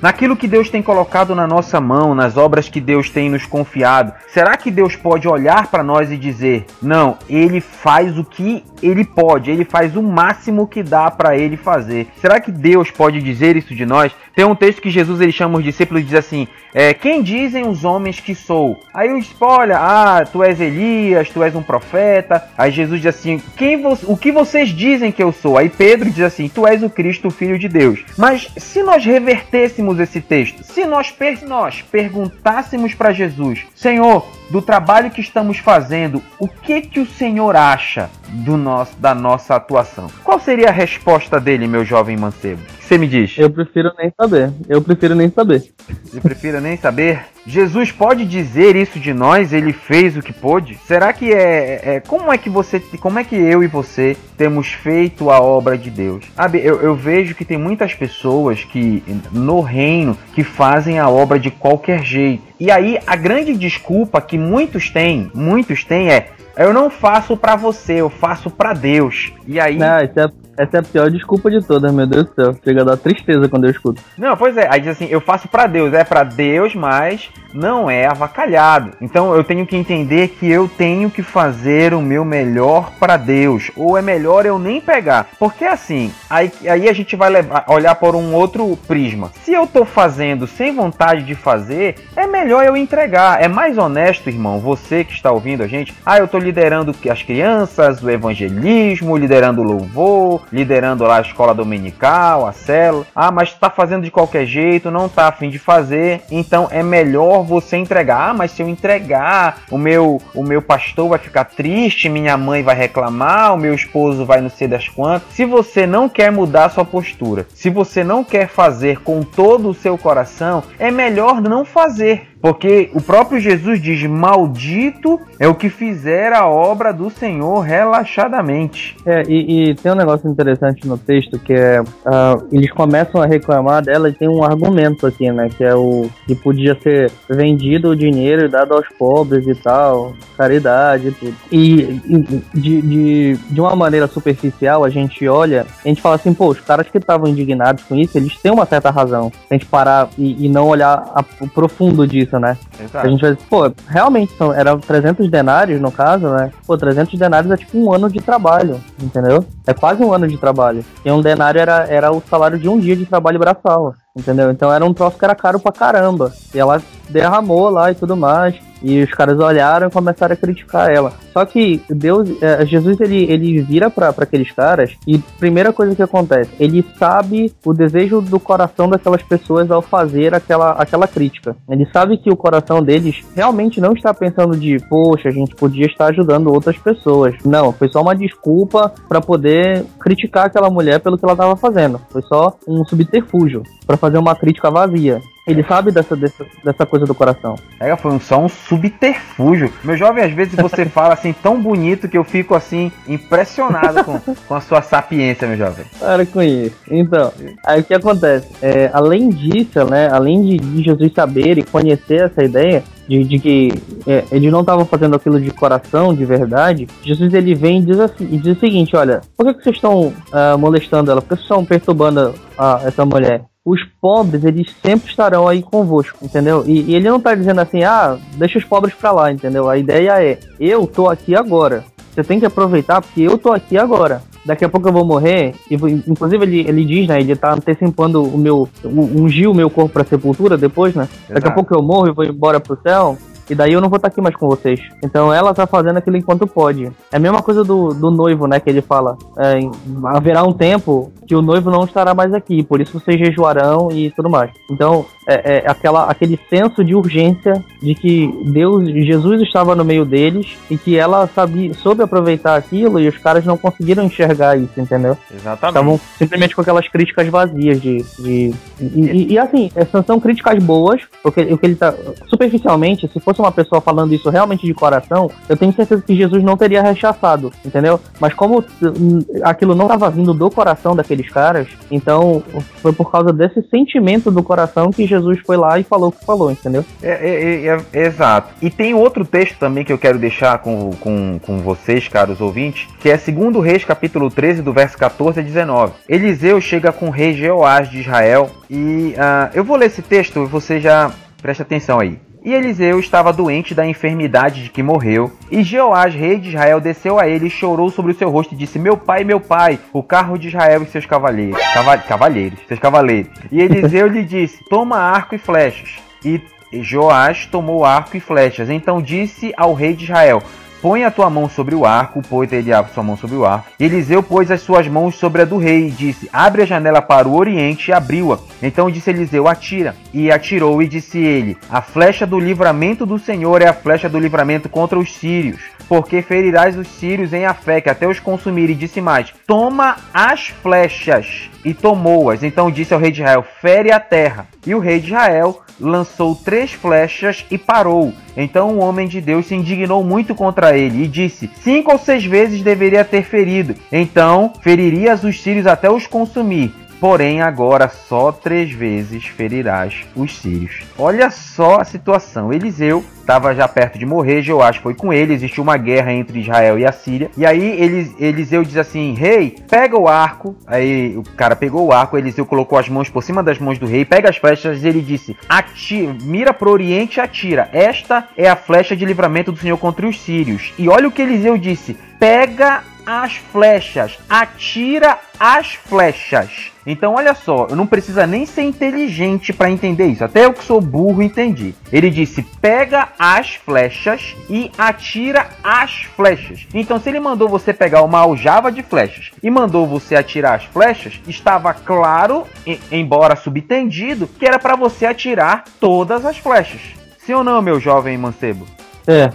naquilo 0.00 0.36
que 0.36 0.48
Deus 0.48 0.70
tem 0.70 0.82
colocado 0.82 1.34
na 1.34 1.46
nossa 1.46 1.80
mão, 1.80 2.14
nas 2.14 2.36
obras 2.36 2.68
que 2.68 2.80
Deus 2.80 3.10
tem 3.10 3.30
nos 3.30 3.46
confiado. 3.46 4.12
Será 4.28 4.56
que 4.56 4.70
Deus 4.70 4.96
pode 4.96 5.28
olhar 5.28 5.68
para 5.68 5.82
nós 5.82 6.10
e 6.10 6.16
dizer: 6.16 6.66
"Não, 6.82 7.18
ele 7.28 7.60
faz 7.60 8.18
o 8.18 8.24
que 8.24 8.64
ele 8.82 9.04
pode, 9.04 9.50
ele 9.50 9.64
faz 9.64 9.96
o 9.96 10.02
máximo 10.02 10.66
que 10.66 10.82
dá 10.82 11.10
para 11.10 11.36
ele 11.36 11.56
fazer"? 11.56 12.08
Será 12.20 12.40
que 12.40 12.52
Deus 12.52 12.90
pode 12.90 13.20
dizer 13.20 13.56
isso 13.56 13.74
de 13.74 13.86
nós? 13.86 14.12
Tem 14.38 14.44
um 14.44 14.54
texto 14.54 14.80
que 14.80 14.88
Jesus 14.88 15.20
ele 15.20 15.32
chama 15.32 15.58
os 15.58 15.64
discípulos 15.64 16.00
e 16.00 16.04
diz 16.04 16.14
assim: 16.14 16.46
é, 16.72 16.94
"Quem 16.94 17.24
dizem 17.24 17.66
os 17.66 17.84
homens 17.84 18.20
que 18.20 18.36
sou?" 18.36 18.80
Aí 18.94 19.12
os 19.12 19.34
olha, 19.40 19.76
ah, 19.76 20.24
tu 20.24 20.44
és 20.44 20.60
Elias, 20.60 21.28
tu 21.28 21.42
és 21.42 21.56
um 21.56 21.62
profeta. 21.62 22.48
Aí 22.56 22.70
Jesus 22.70 23.00
diz 23.00 23.16
assim: 23.16 23.42
"Quem 23.56 23.84
o 23.84 24.16
que 24.16 24.30
vocês 24.30 24.68
dizem 24.68 25.10
que 25.10 25.20
eu 25.20 25.32
sou?" 25.32 25.58
Aí 25.58 25.68
Pedro 25.68 26.08
diz 26.08 26.20
assim: 26.20 26.48
"Tu 26.48 26.64
és 26.68 26.84
o 26.84 26.88
Cristo, 26.88 27.26
o 27.26 27.32
filho 27.32 27.58
de 27.58 27.68
Deus." 27.68 28.04
Mas 28.16 28.48
se 28.56 28.80
nós 28.80 29.04
revertêssemos 29.04 29.98
esse 29.98 30.20
texto, 30.20 30.62
se 30.62 30.86
nós, 30.86 31.10
per 31.10 31.42
nós 31.42 31.82
perguntássemos 31.82 32.94
para 32.94 33.12
Jesus, 33.12 33.66
Senhor, 33.74 34.24
do 34.50 34.62
trabalho 34.62 35.10
que 35.10 35.20
estamos 35.20 35.58
fazendo, 35.58 36.22
o 36.38 36.46
que 36.46 36.82
que 36.82 37.00
o 37.00 37.06
Senhor 37.06 37.56
acha 37.56 38.08
do 38.28 38.56
nosso, 38.56 38.96
da 39.00 39.16
nossa 39.16 39.56
atuação? 39.56 40.06
Qual 40.22 40.38
seria 40.38 40.68
a 40.68 40.72
resposta 40.72 41.40
dele, 41.40 41.66
meu 41.66 41.84
jovem 41.84 42.16
mancebo? 42.16 42.62
O 42.62 42.88
você 42.88 42.96
me 42.96 43.06
diz? 43.06 43.36
Eu 43.36 43.50
prefiro 43.50 43.92
nem 43.98 44.10
saber. 44.18 44.27
Eu 44.68 44.82
prefiro 44.82 45.14
nem 45.14 45.30
saber. 45.30 45.70
Você 46.04 46.20
prefira 46.20 46.60
nem 46.60 46.76
saber? 46.76 47.20
Jesus 47.46 47.90
pode 47.90 48.26
dizer 48.26 48.76
isso 48.76 48.98
de 48.98 49.14
nós? 49.14 49.52
Ele 49.52 49.72
fez 49.72 50.16
o 50.16 50.22
que 50.22 50.32
pôde? 50.32 50.78
Será 50.86 51.12
que 51.12 51.32
é, 51.32 51.80
é, 51.82 52.00
como 52.00 52.32
é 52.32 52.36
que 52.36 52.50
você, 52.50 52.78
como 53.00 53.18
é 53.18 53.24
que 53.24 53.36
eu 53.36 53.62
e 53.62 53.66
você 53.66 54.16
temos 54.36 54.68
feito 54.72 55.30
a 55.30 55.40
obra 55.40 55.78
de 55.78 55.90
Deus? 55.90 56.24
Sabe, 56.36 56.60
eu, 56.62 56.80
eu 56.82 56.94
vejo 56.94 57.34
que 57.34 57.44
tem 57.44 57.56
muitas 57.56 57.94
pessoas 57.94 58.64
que 58.64 59.02
no 59.32 59.60
reino 59.60 60.16
que 60.34 60.44
fazem 60.44 60.98
a 60.98 61.08
obra 61.08 61.38
de 61.38 61.50
qualquer 61.50 62.04
jeito. 62.04 62.42
E 62.60 62.70
aí 62.70 62.98
a 63.06 63.16
grande 63.16 63.54
desculpa 63.54 64.20
que 64.20 64.36
muitos 64.36 64.90
têm, 64.90 65.30
muitos 65.34 65.84
têm 65.84 66.10
é 66.10 66.28
eu 66.58 66.74
não 66.74 66.90
faço 66.90 67.36
para 67.36 67.54
você, 67.54 67.94
eu 67.94 68.10
faço 68.10 68.50
para 68.50 68.72
Deus. 68.72 69.32
E 69.46 69.60
aí. 69.60 69.78
Não, 69.78 70.00
isso 70.02 70.18
é 70.18 70.47
essa 70.58 70.78
é 70.78 70.80
a 70.80 70.82
pior 70.82 71.10
desculpa 71.10 71.50
de 71.50 71.64
todas, 71.64 71.92
meu 71.92 72.06
Deus 72.06 72.26
do 72.26 72.34
céu. 72.34 72.56
Chega 72.64 72.82
a 72.82 72.84
dar 72.84 72.96
tristeza 72.96 73.48
quando 73.48 73.64
eu 73.64 73.70
escuto. 73.70 74.02
Não, 74.18 74.36
pois 74.36 74.56
é. 74.56 74.68
Aí 74.70 74.80
diz 74.80 74.90
assim, 74.90 75.06
eu 75.06 75.20
faço 75.20 75.48
para 75.48 75.66
Deus. 75.66 75.92
É 75.92 76.04
para 76.04 76.24
Deus, 76.24 76.74
mas 76.74 77.30
não 77.52 77.90
é 77.90 78.06
avacalhado. 78.06 78.92
Então 79.00 79.34
eu 79.34 79.44
tenho 79.44 79.66
que 79.66 79.76
entender 79.76 80.28
que 80.28 80.50
eu 80.50 80.68
tenho 80.68 81.10
que 81.10 81.22
fazer 81.22 81.94
o 81.94 82.02
meu 82.02 82.24
melhor 82.24 82.92
para 82.98 83.16
Deus. 83.16 83.70
Ou 83.76 83.96
é 83.96 84.02
melhor 84.02 84.46
eu 84.46 84.58
nem 84.58 84.80
pegar. 84.80 85.28
Porque 85.38 85.64
assim, 85.64 86.12
aí, 86.28 86.52
aí 86.68 86.88
a 86.88 86.92
gente 86.92 87.16
vai 87.16 87.30
levar, 87.30 87.64
olhar 87.68 87.94
por 87.94 88.14
um 88.14 88.34
outro 88.34 88.76
prisma. 88.86 89.30
Se 89.42 89.52
eu 89.52 89.66
tô 89.66 89.84
fazendo 89.84 90.46
sem 90.46 90.74
vontade 90.74 91.22
de 91.24 91.34
fazer, 91.34 91.96
é 92.14 92.26
melhor 92.26 92.64
eu 92.64 92.76
entregar. 92.76 93.42
É 93.42 93.48
mais 93.48 93.78
honesto, 93.78 94.28
irmão, 94.28 94.58
você 94.58 95.04
que 95.04 95.12
está 95.12 95.30
ouvindo 95.30 95.62
a 95.62 95.66
gente. 95.66 95.94
Ah, 96.04 96.18
eu 96.18 96.28
tô 96.28 96.38
liderando 96.38 96.94
as 97.10 97.22
crianças, 97.22 98.02
o 98.02 98.10
evangelismo, 98.10 99.16
liderando 99.16 99.60
o 99.60 99.64
louvor, 99.64 100.42
liderando 100.52 101.04
lá 101.04 101.18
a 101.18 101.22
escola 101.22 101.54
dominical, 101.54 102.46
a 102.46 102.52
célula. 102.52 103.06
Ah, 103.14 103.30
mas 103.30 103.50
está 103.50 103.70
fazendo 103.70 104.04
de 104.04 104.10
qualquer 104.10 104.46
jeito, 104.46 104.90
não 104.90 105.06
está 105.06 105.28
afim 105.28 105.50
de 105.50 105.58
fazer, 105.58 106.22
então 106.30 106.68
é 106.70 106.82
melhor 106.82 107.37
você 107.42 107.76
entregar. 107.76 108.34
Mas 108.34 108.52
se 108.52 108.62
eu 108.62 108.68
entregar, 108.68 109.62
o 109.70 109.78
meu, 109.78 110.20
o 110.34 110.42
meu 110.42 110.62
pastor 110.62 111.10
vai 111.10 111.18
ficar 111.18 111.44
triste, 111.44 112.08
minha 112.08 112.36
mãe 112.36 112.62
vai 112.62 112.74
reclamar, 112.74 113.54
o 113.54 113.58
meu 113.58 113.74
esposo 113.74 114.24
vai 114.24 114.40
não 114.40 114.50
sei 114.50 114.68
das 114.68 114.88
quantas. 114.88 115.32
Se 115.32 115.44
você 115.44 115.86
não 115.86 116.08
quer 116.08 116.30
mudar 116.30 116.70
sua 116.70 116.84
postura, 116.84 117.46
se 117.54 117.70
você 117.70 118.04
não 118.04 118.22
quer 118.22 118.48
fazer 118.48 119.00
com 119.00 119.22
todo 119.22 119.68
o 119.68 119.74
seu 119.74 119.96
coração, 119.96 120.62
é 120.78 120.90
melhor 120.90 121.40
não 121.40 121.64
fazer. 121.64 122.27
Porque 122.40 122.90
o 122.94 123.00
próprio 123.00 123.40
Jesus 123.40 123.80
diz: 123.80 124.02
Maldito 124.04 125.20
é 125.38 125.48
o 125.48 125.54
que 125.54 125.68
fizer 125.68 126.32
a 126.32 126.46
obra 126.46 126.92
do 126.92 127.10
Senhor 127.10 127.60
relaxadamente. 127.60 128.96
É, 129.04 129.22
e, 129.28 129.70
e 129.70 129.74
tem 129.74 129.92
um 129.92 129.96
negócio 129.96 130.30
interessante 130.30 130.86
no 130.86 130.96
texto 130.96 131.38
que 131.38 131.52
é. 131.52 131.80
Uh, 131.80 132.48
eles 132.52 132.70
começam 132.70 133.20
a 133.20 133.26
reclamar 133.26 133.82
dela 133.82 134.08
e 134.08 134.12
tem 134.12 134.28
um 134.28 134.42
argumento 134.42 135.06
aqui, 135.06 135.30
né? 135.30 135.48
Que 135.56 135.64
é 135.64 135.74
o 135.74 136.08
que 136.26 136.34
podia 136.34 136.78
ser 136.80 137.10
vendido 137.28 137.90
o 137.90 137.96
dinheiro 137.96 138.44
e 138.44 138.48
dado 138.48 138.74
aos 138.74 138.88
pobres 138.98 139.46
e 139.46 139.54
tal, 139.54 140.14
caridade 140.36 141.08
e 141.08 141.12
tudo. 141.12 141.34
E, 141.50 142.00
e 142.06 142.42
de, 142.54 142.82
de, 142.82 143.36
de 143.50 143.60
uma 143.60 143.74
maneira 143.74 144.06
superficial, 144.06 144.84
a 144.84 144.90
gente 144.90 145.26
olha, 145.28 145.66
a 145.84 145.88
gente 145.88 146.00
fala 146.00 146.16
assim, 146.16 146.32
pô, 146.32 146.48
os 146.48 146.60
caras 146.60 146.88
que 146.88 146.98
estavam 146.98 147.28
indignados 147.28 147.84
com 147.84 147.96
isso, 147.96 148.16
eles 148.16 148.36
têm 148.40 148.52
uma 148.52 148.66
certa 148.66 148.90
razão. 148.90 149.32
A 149.50 149.54
gente 149.54 149.66
parar 149.66 150.08
e, 150.16 150.46
e 150.46 150.48
não 150.48 150.66
olhar 150.66 151.10
a, 151.14 151.24
o 151.40 151.48
profundo 151.48 152.06
disso, 152.06 152.27
né? 152.36 152.58
Exato. 152.80 153.06
A 153.06 153.08
gente 153.08 153.20
vai 153.20 153.34
dizer, 153.34 153.46
pô, 153.48 153.72
realmente 153.86 154.36
são, 154.36 154.52
eram 154.52 154.80
300 154.80 155.30
denários 155.30 155.80
no 155.80 155.92
caso, 155.92 156.28
né? 156.30 156.50
Pô, 156.66 156.76
300 156.76 157.16
denários 157.18 157.52
é 157.52 157.56
tipo 157.56 157.78
um 157.78 157.92
ano 157.92 158.10
de 158.10 158.20
trabalho, 158.20 158.80
entendeu? 159.00 159.44
É 159.66 159.72
quase 159.72 160.02
um 160.02 160.12
ano 160.12 160.26
de 160.26 160.36
trabalho. 160.36 160.84
E 161.04 161.10
um 161.10 161.20
denário 161.20 161.60
era, 161.60 161.86
era 161.88 162.10
o 162.10 162.20
salário 162.28 162.58
de 162.58 162.68
um 162.68 162.78
dia 162.78 162.96
de 162.96 163.06
trabalho 163.06 163.38
braçal, 163.38 163.94
entendeu? 164.16 164.50
Então 164.50 164.72
era 164.72 164.84
um 164.84 164.92
troço 164.92 165.16
que 165.16 165.24
era 165.24 165.34
caro 165.34 165.60
pra 165.60 165.70
caramba. 165.70 166.32
E 166.52 166.58
ela 166.58 166.82
derramou 167.08 167.68
lá 167.70 167.90
e 167.90 167.94
tudo 167.94 168.16
mais. 168.16 168.54
E 168.82 169.02
os 169.02 169.10
caras 169.10 169.38
olharam 169.40 169.88
e 169.88 169.90
começaram 169.90 170.34
a 170.34 170.36
criticar 170.36 170.90
ela. 170.90 171.12
Só 171.32 171.44
que 171.44 171.80
Deus, 171.90 172.30
é, 172.40 172.64
Jesus, 172.64 173.00
ele, 173.00 173.24
ele 173.24 173.60
vira 173.60 173.90
para 173.90 174.08
aqueles 174.08 174.50
caras 174.52 174.92
e 175.06 175.18
primeira 175.18 175.72
coisa 175.72 175.94
que 175.94 176.02
acontece, 176.02 176.50
ele 176.60 176.84
sabe 176.98 177.52
o 177.64 177.72
desejo 177.72 178.20
do 178.20 178.38
coração 178.38 178.88
daquelas 178.88 179.22
pessoas 179.22 179.70
ao 179.70 179.82
fazer 179.82 180.34
aquela, 180.34 180.72
aquela 180.72 181.08
crítica. 181.08 181.56
Ele 181.68 181.86
sabe 181.92 182.18
que 182.18 182.30
o 182.30 182.36
coração 182.36 182.82
deles 182.82 183.24
realmente 183.34 183.80
não 183.80 183.92
está 183.92 184.14
pensando 184.14 184.56
de, 184.56 184.78
poxa, 184.88 185.28
a 185.28 185.32
gente 185.32 185.54
podia 185.54 185.86
estar 185.86 186.06
ajudando 186.06 186.52
outras 186.52 186.78
pessoas. 186.78 187.34
Não, 187.44 187.72
foi 187.72 187.88
só 187.88 188.00
uma 188.00 188.14
desculpa 188.14 188.92
para 189.08 189.20
poder 189.20 189.84
criticar 190.00 190.46
aquela 190.46 190.70
mulher 190.70 191.00
pelo 191.00 191.18
que 191.18 191.24
ela 191.24 191.34
estava 191.34 191.56
fazendo. 191.56 192.00
Foi 192.10 192.22
só 192.22 192.56
um 192.66 192.84
subterfúgio 192.84 193.62
para 193.86 193.96
fazer 193.96 194.18
uma 194.18 194.34
crítica 194.36 194.70
vazia. 194.70 195.20
Ele 195.48 195.62
sabe 195.64 195.90
dessa, 195.90 196.14
dessa, 196.14 196.46
dessa 196.62 196.86
coisa 196.86 197.06
do 197.06 197.14
coração. 197.14 197.56
É, 197.80 197.96
foi 197.96 198.18
só 198.20 198.38
um 198.38 198.48
subterfúgio. 198.48 199.72
Meu 199.82 199.96
jovem, 199.96 200.22
às 200.22 200.32
vezes 200.32 200.54
você 200.54 200.84
fala 200.86 201.14
assim 201.14 201.32
tão 201.32 201.60
bonito 201.60 202.08
que 202.08 202.18
eu 202.18 202.24
fico 202.24 202.54
assim 202.54 202.92
impressionado 203.06 204.04
com, 204.04 204.20
com 204.20 204.54
a 204.54 204.60
sua 204.60 204.82
sapiência, 204.82 205.48
meu 205.48 205.56
jovem. 205.56 205.86
Para 205.98 206.26
com 206.26 206.42
isso. 206.42 206.76
Então, 206.90 207.32
aí 207.64 207.80
o 207.80 207.84
que 207.84 207.94
acontece? 207.94 208.48
É, 208.62 208.90
além 208.92 209.30
disso, 209.30 209.84
né? 209.84 210.08
Além 210.10 210.42
de, 210.42 210.82
Jesus 210.82 211.12
saber 211.12 211.58
e 211.58 211.62
conhecer 211.62 212.22
essa 212.22 212.44
ideia, 212.44 212.84
de, 213.08 213.24
de, 213.24 213.38
que 213.38 213.72
é, 214.06 214.24
ele 214.30 214.50
não 214.50 214.60
estava 214.60 214.84
fazendo 214.84 215.16
aquilo 215.16 215.40
de 215.40 215.50
coração, 215.50 216.14
de 216.14 216.24
verdade, 216.24 216.86
Jesus 217.02 217.32
ele 217.32 217.54
vem 217.54 217.78
e 217.78 217.84
diz, 217.84 217.98
assim, 217.98 218.28
e 218.30 218.36
diz 218.36 218.56
o 218.56 218.60
seguinte: 218.60 218.94
olha, 218.94 219.22
por 219.36 219.46
que, 219.46 219.54
que 219.54 219.64
vocês 219.64 219.76
estão 219.76 220.08
uh, 220.08 220.58
molestando 220.58 221.10
ela? 221.10 221.22
Por 221.22 221.28
que 221.28 221.34
vocês 221.36 221.44
estão 221.44 221.64
perturbando 221.64 222.34
uh, 222.58 222.86
essa 222.86 223.04
mulher? 223.04 223.44
Os 223.68 223.84
pobres, 224.00 224.44
eles 224.44 224.74
sempre 224.82 225.10
estarão 225.10 225.46
aí 225.46 225.62
convosco, 225.62 226.24
entendeu? 226.24 226.64
E, 226.66 226.90
e, 226.90 226.94
ele 226.94 227.08
não 227.08 227.20
tá 227.20 227.34
dizendo 227.34 227.60
assim, 227.60 227.82
ah, 227.84 228.16
deixa 228.36 228.58
os 228.58 228.64
pobres 228.64 228.94
pra 228.94 229.12
lá, 229.12 229.30
entendeu? 229.30 229.68
A 229.68 229.76
ideia 229.76 230.22
é, 230.22 230.38
eu 230.58 230.86
tô 230.86 231.08
aqui 231.08 231.34
agora. 231.34 231.84
Você 232.10 232.24
tem 232.24 232.40
que 232.40 232.46
aproveitar 232.46 233.00
porque 233.00 233.22
eu 233.22 233.36
tô 233.36 233.52
aqui 233.52 233.76
agora. 233.76 234.22
Daqui 234.44 234.64
a 234.64 234.68
pouco 234.68 234.88
eu 234.88 234.92
vou 234.92 235.04
morrer. 235.04 235.54
E, 235.70 235.74
inclusive 235.74 236.42
ele, 236.44 236.60
ele 236.66 236.84
diz, 236.84 237.06
né? 237.06 237.20
Ele 237.20 237.36
tá 237.36 237.52
antecipando 237.52 238.22
o 238.22 238.38
meu. 238.38 238.68
ungiu 238.84 239.50
o 239.50 239.54
meu 239.54 239.68
corpo 239.68 239.92
pra 239.92 240.04
sepultura 240.04 240.56
depois, 240.56 240.94
né? 240.94 241.08
Daqui 241.28 241.48
a 241.48 241.50
pouco 241.50 241.74
eu 241.74 241.82
morro 241.82 242.08
e 242.08 242.12
vou 242.12 242.24
embora 242.24 242.58
pro 242.58 242.78
céu. 242.82 243.18
E 243.48 243.54
daí 243.54 243.72
eu 243.72 243.80
não 243.80 243.88
vou 243.88 243.96
estar 243.96 244.08
aqui 244.08 244.20
mais 244.20 244.36
com 244.36 244.48
vocês. 244.48 244.80
Então 245.02 245.32
ela 245.32 245.54
tá 245.54 245.66
fazendo 245.66 245.96
aquilo 245.96 246.16
enquanto 246.16 246.46
pode. 246.46 246.90
É 247.12 247.16
a 247.16 247.20
mesma 247.20 247.42
coisa 247.42 247.64
do, 247.64 247.94
do 247.94 248.10
noivo, 248.10 248.46
né? 248.46 248.60
Que 248.60 248.70
ele 248.70 248.82
fala. 248.82 249.16
É, 249.38 249.58
haverá 250.04 250.42
um 250.42 250.52
tempo 250.52 251.12
que 251.26 251.34
o 251.34 251.42
noivo 251.42 251.70
não 251.70 251.84
estará 251.84 252.14
mais 252.14 252.32
aqui, 252.32 252.62
por 252.62 252.80
isso 252.80 252.98
vocês 252.98 253.18
jejuarão 253.18 253.88
e 253.92 254.10
tudo 254.10 254.30
mais. 254.30 254.50
Então, 254.70 255.04
é, 255.28 255.58
é 255.58 255.70
aquela, 255.70 256.04
aquele 256.04 256.38
senso 256.48 256.82
de 256.82 256.94
urgência 256.94 257.62
de 257.82 257.94
que 257.94 258.32
Deus, 258.46 258.88
Jesus 258.88 259.42
estava 259.42 259.76
no 259.76 259.84
meio 259.84 260.06
deles 260.06 260.56
e 260.70 260.78
que 260.78 260.96
ela 260.96 261.26
sabia, 261.26 261.74
soube 261.74 262.02
aproveitar 262.02 262.56
aquilo 262.56 262.98
e 262.98 263.06
os 263.06 263.18
caras 263.18 263.44
não 263.44 263.58
conseguiram 263.58 264.04
enxergar 264.04 264.56
isso, 264.56 264.80
entendeu? 264.80 265.18
Exatamente. 265.30 265.68
Estavam 265.68 266.00
simplesmente 266.16 266.54
com 266.54 266.62
aquelas 266.62 266.88
críticas 266.88 267.28
vazias 267.28 267.80
de. 267.80 268.02
de 268.18 268.54
e, 268.80 269.00
e, 269.00 269.32
e, 269.32 269.38
assim, 269.38 269.70
essas 269.74 270.06
são 270.06 270.18
críticas 270.18 270.62
boas, 270.62 271.02
porque 271.22 271.42
o 271.42 271.58
que 271.58 271.66
ele 271.66 271.76
tá. 271.76 271.94
Superficialmente, 272.26 273.06
se 273.12 273.20
fosse 273.20 273.37
uma 273.42 273.52
pessoa 273.52 273.80
falando 273.80 274.14
isso 274.14 274.30
realmente 274.30 274.66
de 274.66 274.74
coração, 274.74 275.30
eu 275.48 275.56
tenho 275.56 275.72
certeza 275.72 276.02
que 276.02 276.16
Jesus 276.16 276.42
não 276.42 276.56
teria 276.56 276.82
rechaçado, 276.82 277.52
entendeu? 277.64 278.00
Mas 278.20 278.34
como 278.34 278.64
hum, 278.82 279.20
aquilo 279.42 279.74
não 279.74 279.86
estava 279.86 280.10
vindo 280.10 280.32
do 280.32 280.50
coração 280.50 280.96
daquele 280.96 281.18
aqueles 281.18 281.30
caras. 281.30 281.68
Então, 281.90 282.42
foi 282.80 282.92
por 282.92 283.10
causa 283.10 283.32
desse 283.32 283.62
sentimento 283.68 284.30
do 284.30 284.42
coração 284.42 284.90
que 284.90 285.06
Jesus 285.06 285.40
foi 285.44 285.56
lá 285.56 285.78
e 285.78 285.82
falou 285.82 286.10
o 286.10 286.12
que 286.12 286.24
falou, 286.24 286.50
entendeu? 286.50 286.84
É, 287.02 287.10
é, 287.10 287.66
é, 287.66 287.80
é, 287.92 288.06
exato. 288.06 288.54
E 288.62 288.70
tem 288.70 288.94
outro 288.94 289.24
texto 289.24 289.58
também 289.58 289.84
que 289.84 289.92
eu 289.92 289.98
quero 289.98 290.18
deixar 290.18 290.58
com, 290.58 290.90
com, 291.00 291.38
com 291.40 291.58
vocês, 291.58 292.06
caros 292.08 292.40
ouvintes, 292.40 292.88
que 293.00 293.10
é 293.10 293.16
2 293.16 293.64
Reis, 293.64 293.84
capítulo 293.84 294.30
13, 294.30 294.62
do 294.62 294.72
verso 294.72 294.96
14 294.96 295.40
a 295.40 295.42
19. 295.42 295.94
Eliseu 296.08 296.60
chega 296.60 296.92
com 296.92 297.08
o 297.08 297.10
rei 297.10 297.34
Jeoás 297.34 297.90
de 297.90 298.00
Israel 298.00 298.50
e 298.70 299.14
uh, 299.16 299.50
eu 299.54 299.64
vou 299.64 299.76
ler 299.76 299.86
esse 299.86 300.02
texto 300.02 300.44
e 300.44 300.46
você 300.46 300.80
já 300.80 301.10
preste 301.40 301.62
atenção 301.62 301.98
aí. 301.98 302.18
E 302.44 302.54
Eliseu 302.54 302.98
estava 303.00 303.32
doente 303.32 303.74
da 303.74 303.86
enfermidade 303.86 304.64
de 304.64 304.70
que 304.70 304.82
morreu. 304.82 305.30
E 305.50 305.62
Jeoás, 305.62 306.14
rei 306.14 306.38
de 306.38 306.50
Israel, 306.50 306.80
desceu 306.80 307.18
a 307.18 307.28
ele 307.28 307.46
e 307.46 307.50
chorou 307.50 307.90
sobre 307.90 308.12
o 308.12 308.14
seu 308.14 308.30
rosto 308.30 308.54
e 308.54 308.56
disse: 308.56 308.78
Meu 308.78 308.96
pai, 308.96 309.24
meu 309.24 309.40
pai, 309.40 309.78
o 309.92 310.02
carro 310.02 310.38
de 310.38 310.48
Israel 310.48 310.82
e 310.82 310.86
seus 310.86 311.04
cavaleiros. 311.04 311.60
cavalheiros, 312.06 312.58
seus 312.66 312.80
cavaleiros. 312.80 313.30
E 313.50 313.60
Eliseu 313.60 314.06
lhe 314.06 314.22
disse: 314.22 314.64
Toma 314.68 314.96
arco 314.96 315.34
e 315.34 315.38
flechas. 315.38 315.98
E 316.24 316.40
Joás 316.72 317.46
tomou 317.46 317.84
arco 317.84 318.16
e 318.16 318.20
flechas. 318.20 318.70
Então 318.70 319.00
disse 319.00 319.52
ao 319.56 319.74
rei 319.74 319.94
de 319.94 320.04
Israel: 320.04 320.42
Põe 320.80 321.02
a 321.02 321.10
tua 321.10 321.28
mão 321.28 321.48
sobre 321.48 321.74
o 321.74 321.84
arco, 321.84 322.22
pôs 322.22 322.52
ele 322.52 322.72
a 322.72 322.84
sua 322.84 323.02
mão 323.02 323.16
sobre 323.16 323.34
o 323.34 323.44
arco. 323.44 323.66
Eliseu 323.80 324.22
pôs 324.22 324.48
as 324.48 324.60
suas 324.60 324.86
mãos 324.86 325.16
sobre 325.16 325.42
a 325.42 325.44
do 325.44 325.58
rei 325.58 325.88
e 325.88 325.90
disse: 325.90 326.30
Abre 326.32 326.62
a 326.62 326.66
janela 326.66 327.02
para 327.02 327.26
o 327.26 327.36
oriente 327.36 327.90
e 327.90 327.92
abriu-a. 327.92 328.38
Então 328.62 328.88
disse 328.88 329.10
Eliseu: 329.10 329.48
Atira. 329.48 329.96
E 330.14 330.30
atirou, 330.30 330.80
e 330.80 330.86
disse 330.86 331.18
ele: 331.18 331.56
A 331.68 331.82
flecha 331.82 332.24
do 332.24 332.38
livramento 332.38 333.04
do 333.04 333.18
Senhor 333.18 333.60
é 333.60 333.66
a 333.66 333.74
flecha 333.74 334.08
do 334.08 334.20
livramento 334.20 334.68
contra 334.68 334.98
os 334.98 335.12
sírios. 335.12 335.60
Porque 335.88 336.22
ferirás 336.22 336.76
os 336.76 336.86
sírios 336.86 337.32
em 337.32 337.42
fé 337.54 337.80
que 337.80 337.88
até 337.88 338.06
os 338.06 338.20
consumir. 338.20 338.70
E 338.70 338.74
disse 338.74 339.00
mais: 339.00 339.34
Toma 339.48 339.96
as 340.14 340.48
flechas. 340.48 341.50
E 341.64 341.74
tomou-as. 341.74 342.44
Então 342.44 342.70
disse 342.70 342.94
ao 342.94 343.00
rei 343.00 343.10
de 343.10 343.20
Israel: 343.20 343.44
Fere 343.60 343.90
a 343.90 343.98
terra. 343.98 344.46
E 344.64 344.76
o 344.76 344.78
rei 344.78 345.00
de 345.00 345.08
Israel 345.08 345.60
lançou 345.80 346.34
três 346.34 346.72
flechas 346.72 347.44
e 347.50 347.58
parou. 347.58 348.12
Então 348.36 348.76
o 348.76 348.78
homem 348.78 349.08
de 349.08 349.20
Deus 349.20 349.46
se 349.46 349.54
indignou 349.54 350.02
muito 350.04 350.34
contra 350.34 350.76
ele 350.76 351.04
e 351.04 351.08
disse: 351.08 351.50
Cinco 351.60 351.92
ou 351.92 351.98
seis 351.98 352.24
vezes 352.24 352.62
deveria 352.62 353.04
ter 353.04 353.24
ferido. 353.24 353.74
Então 353.90 354.52
feririas 354.60 355.24
os 355.24 355.40
sírios 355.40 355.66
até 355.66 355.90
os 355.90 356.06
consumir. 356.06 356.72
Porém, 357.00 357.40
agora 357.40 357.88
só 357.88 358.32
três 358.32 358.72
vezes 358.72 359.24
ferirás 359.26 360.04
os 360.16 360.36
sírios. 360.36 360.82
Olha 360.98 361.30
só 361.30 361.80
a 361.80 361.84
situação. 361.84 362.52
Eliseu 362.52 363.04
estava 363.20 363.54
já 363.54 363.68
perto 363.68 363.98
de 363.98 364.06
morrer, 364.06 364.42
Joás 364.42 364.76
foi 364.78 364.94
com 364.94 365.12
ele, 365.12 365.34
existiu 365.34 365.62
uma 365.62 365.76
guerra 365.76 366.12
entre 366.12 366.40
Israel 366.40 366.78
e 366.78 366.84
a 366.84 366.90
Síria. 366.90 367.30
E 367.36 367.46
aí 367.46 367.80
Elis, 367.80 368.14
Eliseu 368.18 368.64
diz 368.64 368.76
assim: 368.76 369.14
Rei, 369.14 369.56
pega 369.68 369.98
o 369.98 370.08
arco. 370.08 370.56
Aí 370.66 371.16
o 371.16 371.22
cara 371.22 371.54
pegou 371.54 371.86
o 371.86 371.92
arco, 371.92 372.18
Eliseu 372.18 372.44
colocou 372.44 372.78
as 372.78 372.88
mãos 372.88 373.08
por 373.08 373.22
cima 373.22 373.42
das 373.42 373.58
mãos 373.58 373.78
do 373.78 373.86
rei, 373.86 374.04
pega 374.04 374.28
as 374.28 374.36
flechas 374.36 374.82
e 374.82 374.88
ele 374.88 375.00
disse: 375.00 375.36
atira, 375.48 376.16
mira 376.22 376.52
pro 376.52 376.72
oriente 376.72 377.18
e 377.18 377.20
atira. 377.20 377.68
Esta 377.72 378.28
é 378.36 378.48
a 378.48 378.56
flecha 378.56 378.96
de 378.96 379.04
livramento 379.04 379.52
do 379.52 379.58
Senhor 379.58 379.76
contra 379.76 380.06
os 380.06 380.20
sírios. 380.20 380.72
E 380.76 380.88
olha 380.88 381.06
o 381.06 381.12
que 381.12 381.22
Eliseu 381.22 381.56
disse: 381.56 381.96
pega 382.18 382.82
as 383.08 383.36
flechas, 383.36 384.18
atira 384.28 385.18
as 385.40 385.72
flechas. 385.72 386.70
Então, 386.86 387.14
olha 387.14 387.34
só, 387.34 387.66
eu 387.70 387.76
não 387.76 387.86
precisa 387.86 388.26
nem 388.26 388.44
ser 388.44 388.64
inteligente 388.64 389.50
para 389.50 389.70
entender 389.70 390.08
isso. 390.08 390.22
Até 390.22 390.44
eu 390.44 390.52
que 390.52 390.62
sou 390.62 390.78
burro 390.78 391.22
entendi. 391.22 391.74
Ele 391.90 392.10
disse: 392.10 392.42
pega 392.60 393.08
as 393.18 393.54
flechas 393.54 394.36
e 394.50 394.70
atira 394.76 395.48
as 395.64 396.02
flechas. 396.14 396.66
Então, 396.74 397.00
se 397.00 397.08
ele 397.08 397.18
mandou 397.18 397.48
você 397.48 397.72
pegar 397.72 398.02
uma 398.02 398.18
aljava 398.18 398.70
de 398.70 398.82
flechas 398.82 399.30
e 399.42 399.50
mandou 399.50 399.86
você 399.86 400.14
atirar 400.14 400.56
as 400.56 400.64
flechas, 400.66 401.18
estava 401.26 401.72
claro, 401.72 402.46
embora 402.92 403.36
subtendido, 403.36 404.26
que 404.26 404.44
era 404.44 404.58
para 404.58 404.76
você 404.76 405.06
atirar 405.06 405.64
todas 405.80 406.26
as 406.26 406.36
flechas. 406.36 406.82
Sim 407.24 407.32
ou 407.32 407.44
não, 407.44 407.62
meu 407.62 407.80
jovem 407.80 408.18
mancebo? 408.18 408.66
É. 409.06 409.30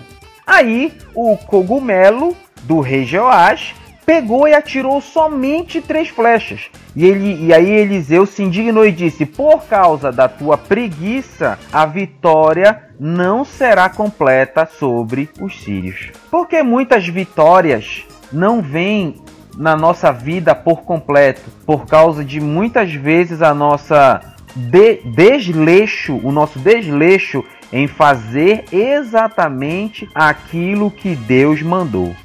Aí, 0.46 0.94
o 1.16 1.38
cogumelo 1.38 2.36
do 2.64 2.80
rei 2.80 3.06
Joás 3.06 3.74
pegou 4.06 4.48
e 4.48 4.54
atirou 4.54 5.02
somente 5.02 5.82
três 5.82 6.10
flechas. 6.10 6.70
E, 6.96 7.06
ele, 7.06 7.46
e 7.46 7.54
aí 7.54 7.70
Eliseu 7.70 8.26
se 8.26 8.44
indignou 8.44 8.86
e 8.86 8.92
disse: 8.92 9.26
Por 9.26 9.64
causa 9.66 10.12
da 10.12 10.28
tua 10.28 10.58
preguiça, 10.58 11.58
a 11.72 11.86
vitória 11.86 12.84
não 13.00 13.44
será 13.44 13.90
completa 13.90 14.66
sobre 14.66 15.30
os 15.40 15.62
sírios. 15.62 16.12
Porque 16.30 16.62
muitas 16.62 17.08
vitórias 17.08 18.06
não 18.32 18.62
vêm 18.62 19.22
na 19.58 19.76
nossa 19.76 20.12
vida 20.12 20.56
por 20.56 20.82
completo, 20.82 21.50
por 21.66 21.86
causa 21.86 22.24
de 22.26 22.40
muitas 22.40 22.94
vezes 22.94 23.42
a 23.42 23.54
nossa 23.54 24.22
de 24.56 24.98
desleixo, 25.04 26.20
o 26.24 26.32
nosso 26.32 26.60
desleixo 26.60 27.44
em 27.72 27.88
fazer 27.88 28.66
exatamente 28.72 30.08
aquilo 30.14 30.92
que 30.92 31.16
Deus 31.16 31.62
mandou. 31.62 32.16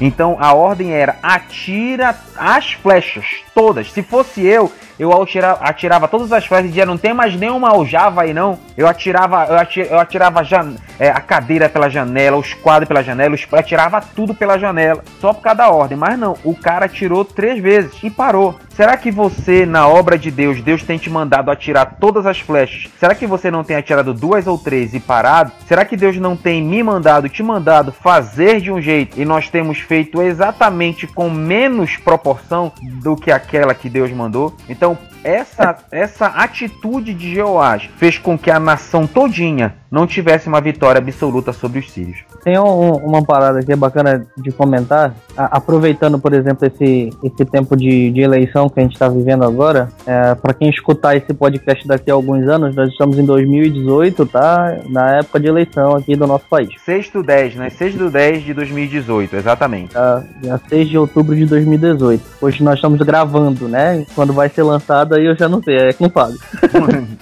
Então 0.00 0.36
a 0.40 0.52
ordem 0.52 0.92
era 0.92 1.16
atira 1.22 2.14
as 2.36 2.72
flechas, 2.72 3.26
todas. 3.58 3.90
Se 3.90 4.04
fosse 4.04 4.46
eu, 4.46 4.70
eu 5.00 5.12
atirava, 5.20 5.64
atirava 5.64 6.06
todas 6.06 6.32
as 6.32 6.46
flechas 6.46 6.66
e 6.66 6.68
dizia, 6.68 6.86
não 6.86 6.96
tem 6.96 7.12
mais 7.12 7.34
nenhuma 7.34 7.70
aljava 7.70 8.22
aí 8.22 8.32
não. 8.32 8.56
Eu 8.76 8.86
atirava, 8.86 9.46
eu 9.46 9.58
atirava, 9.58 9.94
eu 9.94 9.98
atirava 9.98 10.44
jan, 10.44 10.76
é, 10.98 11.08
a 11.08 11.20
cadeira 11.20 11.68
pela 11.68 11.88
janela, 11.88 12.36
os 12.36 12.54
quadros 12.54 12.86
pela 12.86 13.02
janela, 13.02 13.34
eu 13.34 13.58
atirava 13.58 14.00
tudo 14.00 14.32
pela 14.32 14.58
janela, 14.58 15.02
só 15.20 15.32
por 15.32 15.42
causa 15.42 15.58
da 15.58 15.70
ordem. 15.70 15.98
Mas 15.98 16.16
não, 16.16 16.36
o 16.44 16.54
cara 16.54 16.86
atirou 16.86 17.24
três 17.24 17.60
vezes 17.60 17.92
e 18.02 18.10
parou. 18.10 18.56
Será 18.78 18.96
que 18.96 19.10
você, 19.10 19.66
na 19.66 19.88
obra 19.88 20.16
de 20.16 20.30
Deus, 20.30 20.62
Deus 20.62 20.84
tem 20.84 20.98
te 20.98 21.10
mandado 21.10 21.50
atirar 21.50 21.96
todas 21.98 22.26
as 22.26 22.38
flechas? 22.38 22.88
Será 23.00 23.12
que 23.12 23.26
você 23.26 23.50
não 23.50 23.64
tem 23.64 23.76
atirado 23.76 24.14
duas 24.14 24.46
ou 24.46 24.56
três 24.56 24.94
e 24.94 25.00
parado? 25.00 25.50
Será 25.66 25.84
que 25.84 25.96
Deus 25.96 26.16
não 26.16 26.36
tem 26.36 26.62
me 26.62 26.80
mandado, 26.80 27.28
te 27.28 27.42
mandado 27.42 27.90
fazer 27.90 28.60
de 28.60 28.70
um 28.70 28.80
jeito 28.80 29.20
e 29.20 29.24
nós 29.24 29.50
temos 29.50 29.80
feito 29.80 30.22
exatamente 30.22 31.08
com 31.08 31.28
menos 31.28 31.96
proporção 31.96 32.70
do 33.02 33.16
que 33.16 33.32
aquela 33.48 33.74
que 33.74 33.88
Deus 33.88 34.12
mandou? 34.12 34.54
Então, 34.68 34.96
essa, 35.22 35.76
essa 35.90 36.26
atitude 36.26 37.14
de 37.14 37.34
Jeoás 37.34 37.88
fez 37.96 38.18
com 38.18 38.38
que 38.38 38.50
a 38.50 38.60
nação 38.60 39.06
todinha 39.06 39.74
não 39.90 40.06
tivesse 40.06 40.48
uma 40.48 40.60
vitória 40.60 40.98
absoluta 40.98 41.52
sobre 41.52 41.78
os 41.78 41.90
sírios. 41.90 42.18
Tem 42.44 42.58
um, 42.58 42.94
uma 42.96 43.24
parada 43.24 43.62
que 43.62 43.72
é 43.72 43.76
bacana 43.76 44.26
de 44.36 44.52
comentar, 44.52 45.14
a, 45.36 45.56
aproveitando, 45.56 46.18
por 46.18 46.32
exemplo, 46.32 46.66
esse, 46.66 47.10
esse 47.22 47.44
tempo 47.44 47.76
de, 47.76 48.10
de 48.10 48.20
eleição 48.20 48.68
que 48.68 48.78
a 48.80 48.82
gente 48.82 48.92
está 48.92 49.08
vivendo 49.08 49.44
agora. 49.44 49.88
É, 50.06 50.34
para 50.34 50.54
quem 50.54 50.68
escutar 50.68 51.16
esse 51.16 51.32
podcast 51.32 51.86
daqui 51.86 52.10
a 52.10 52.14
alguns 52.14 52.46
anos, 52.48 52.74
nós 52.74 52.90
estamos 52.90 53.18
em 53.18 53.24
2018, 53.24 54.26
tá? 54.26 54.76
Na 54.88 55.16
época 55.16 55.40
de 55.40 55.46
eleição 55.46 55.96
aqui 55.96 56.14
do 56.14 56.26
nosso 56.26 56.44
país. 56.48 56.68
6 56.84 57.10
do 57.10 57.22
10, 57.22 57.54
né? 57.56 57.70
6 57.70 57.94
do 57.94 58.10
10 58.10 58.44
de 58.44 58.54
2018, 58.54 59.36
exatamente. 59.36 59.94
Tá, 59.94 60.22
dia 60.40 60.60
6 60.68 60.88
de 60.88 60.98
outubro 60.98 61.34
de 61.34 61.46
2018. 61.46 62.22
Hoje 62.40 62.62
nós 62.62 62.74
estamos 62.74 63.00
gravando, 63.00 63.68
né? 63.68 64.04
Quando 64.14 64.32
vai 64.32 64.48
ser 64.48 64.62
lançado 64.62 65.14
aí 65.18 65.26
eu 65.26 65.36
já 65.36 65.48
não 65.48 65.62
sei, 65.62 65.76
é 65.76 65.92
com 65.92 66.06
o 66.06 66.10
Fábio. 66.10 66.38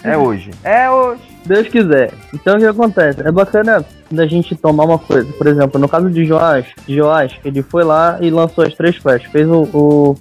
é 0.05 0.17
hoje. 0.17 0.51
É 0.63 0.91
hoje. 0.91 1.36
Deus 1.47 1.69
quiser. 1.69 2.13
Então 2.35 2.57
o 2.57 2.59
que 2.59 2.67
acontece? 2.67 3.21
É 3.27 3.31
bacana 3.31 3.85
da 4.11 4.27
gente 4.27 4.55
tomar 4.55 4.85
uma 4.85 4.99
coisa. 4.99 5.31
Por 5.33 5.47
exemplo, 5.47 5.81
no 5.81 5.89
caso 5.89 6.11
de 6.11 6.25
Joás, 6.25 6.67
Joás, 6.89 7.33
ele 7.45 7.63
foi 7.63 7.85
lá 7.85 8.19
e 8.21 8.31
lançou 8.31 8.65
as 8.65 8.75
três 8.75 8.97
flechas. 8.97 9.31
Fez 9.31 9.49
o, 9.49 9.63
o 9.73 10.17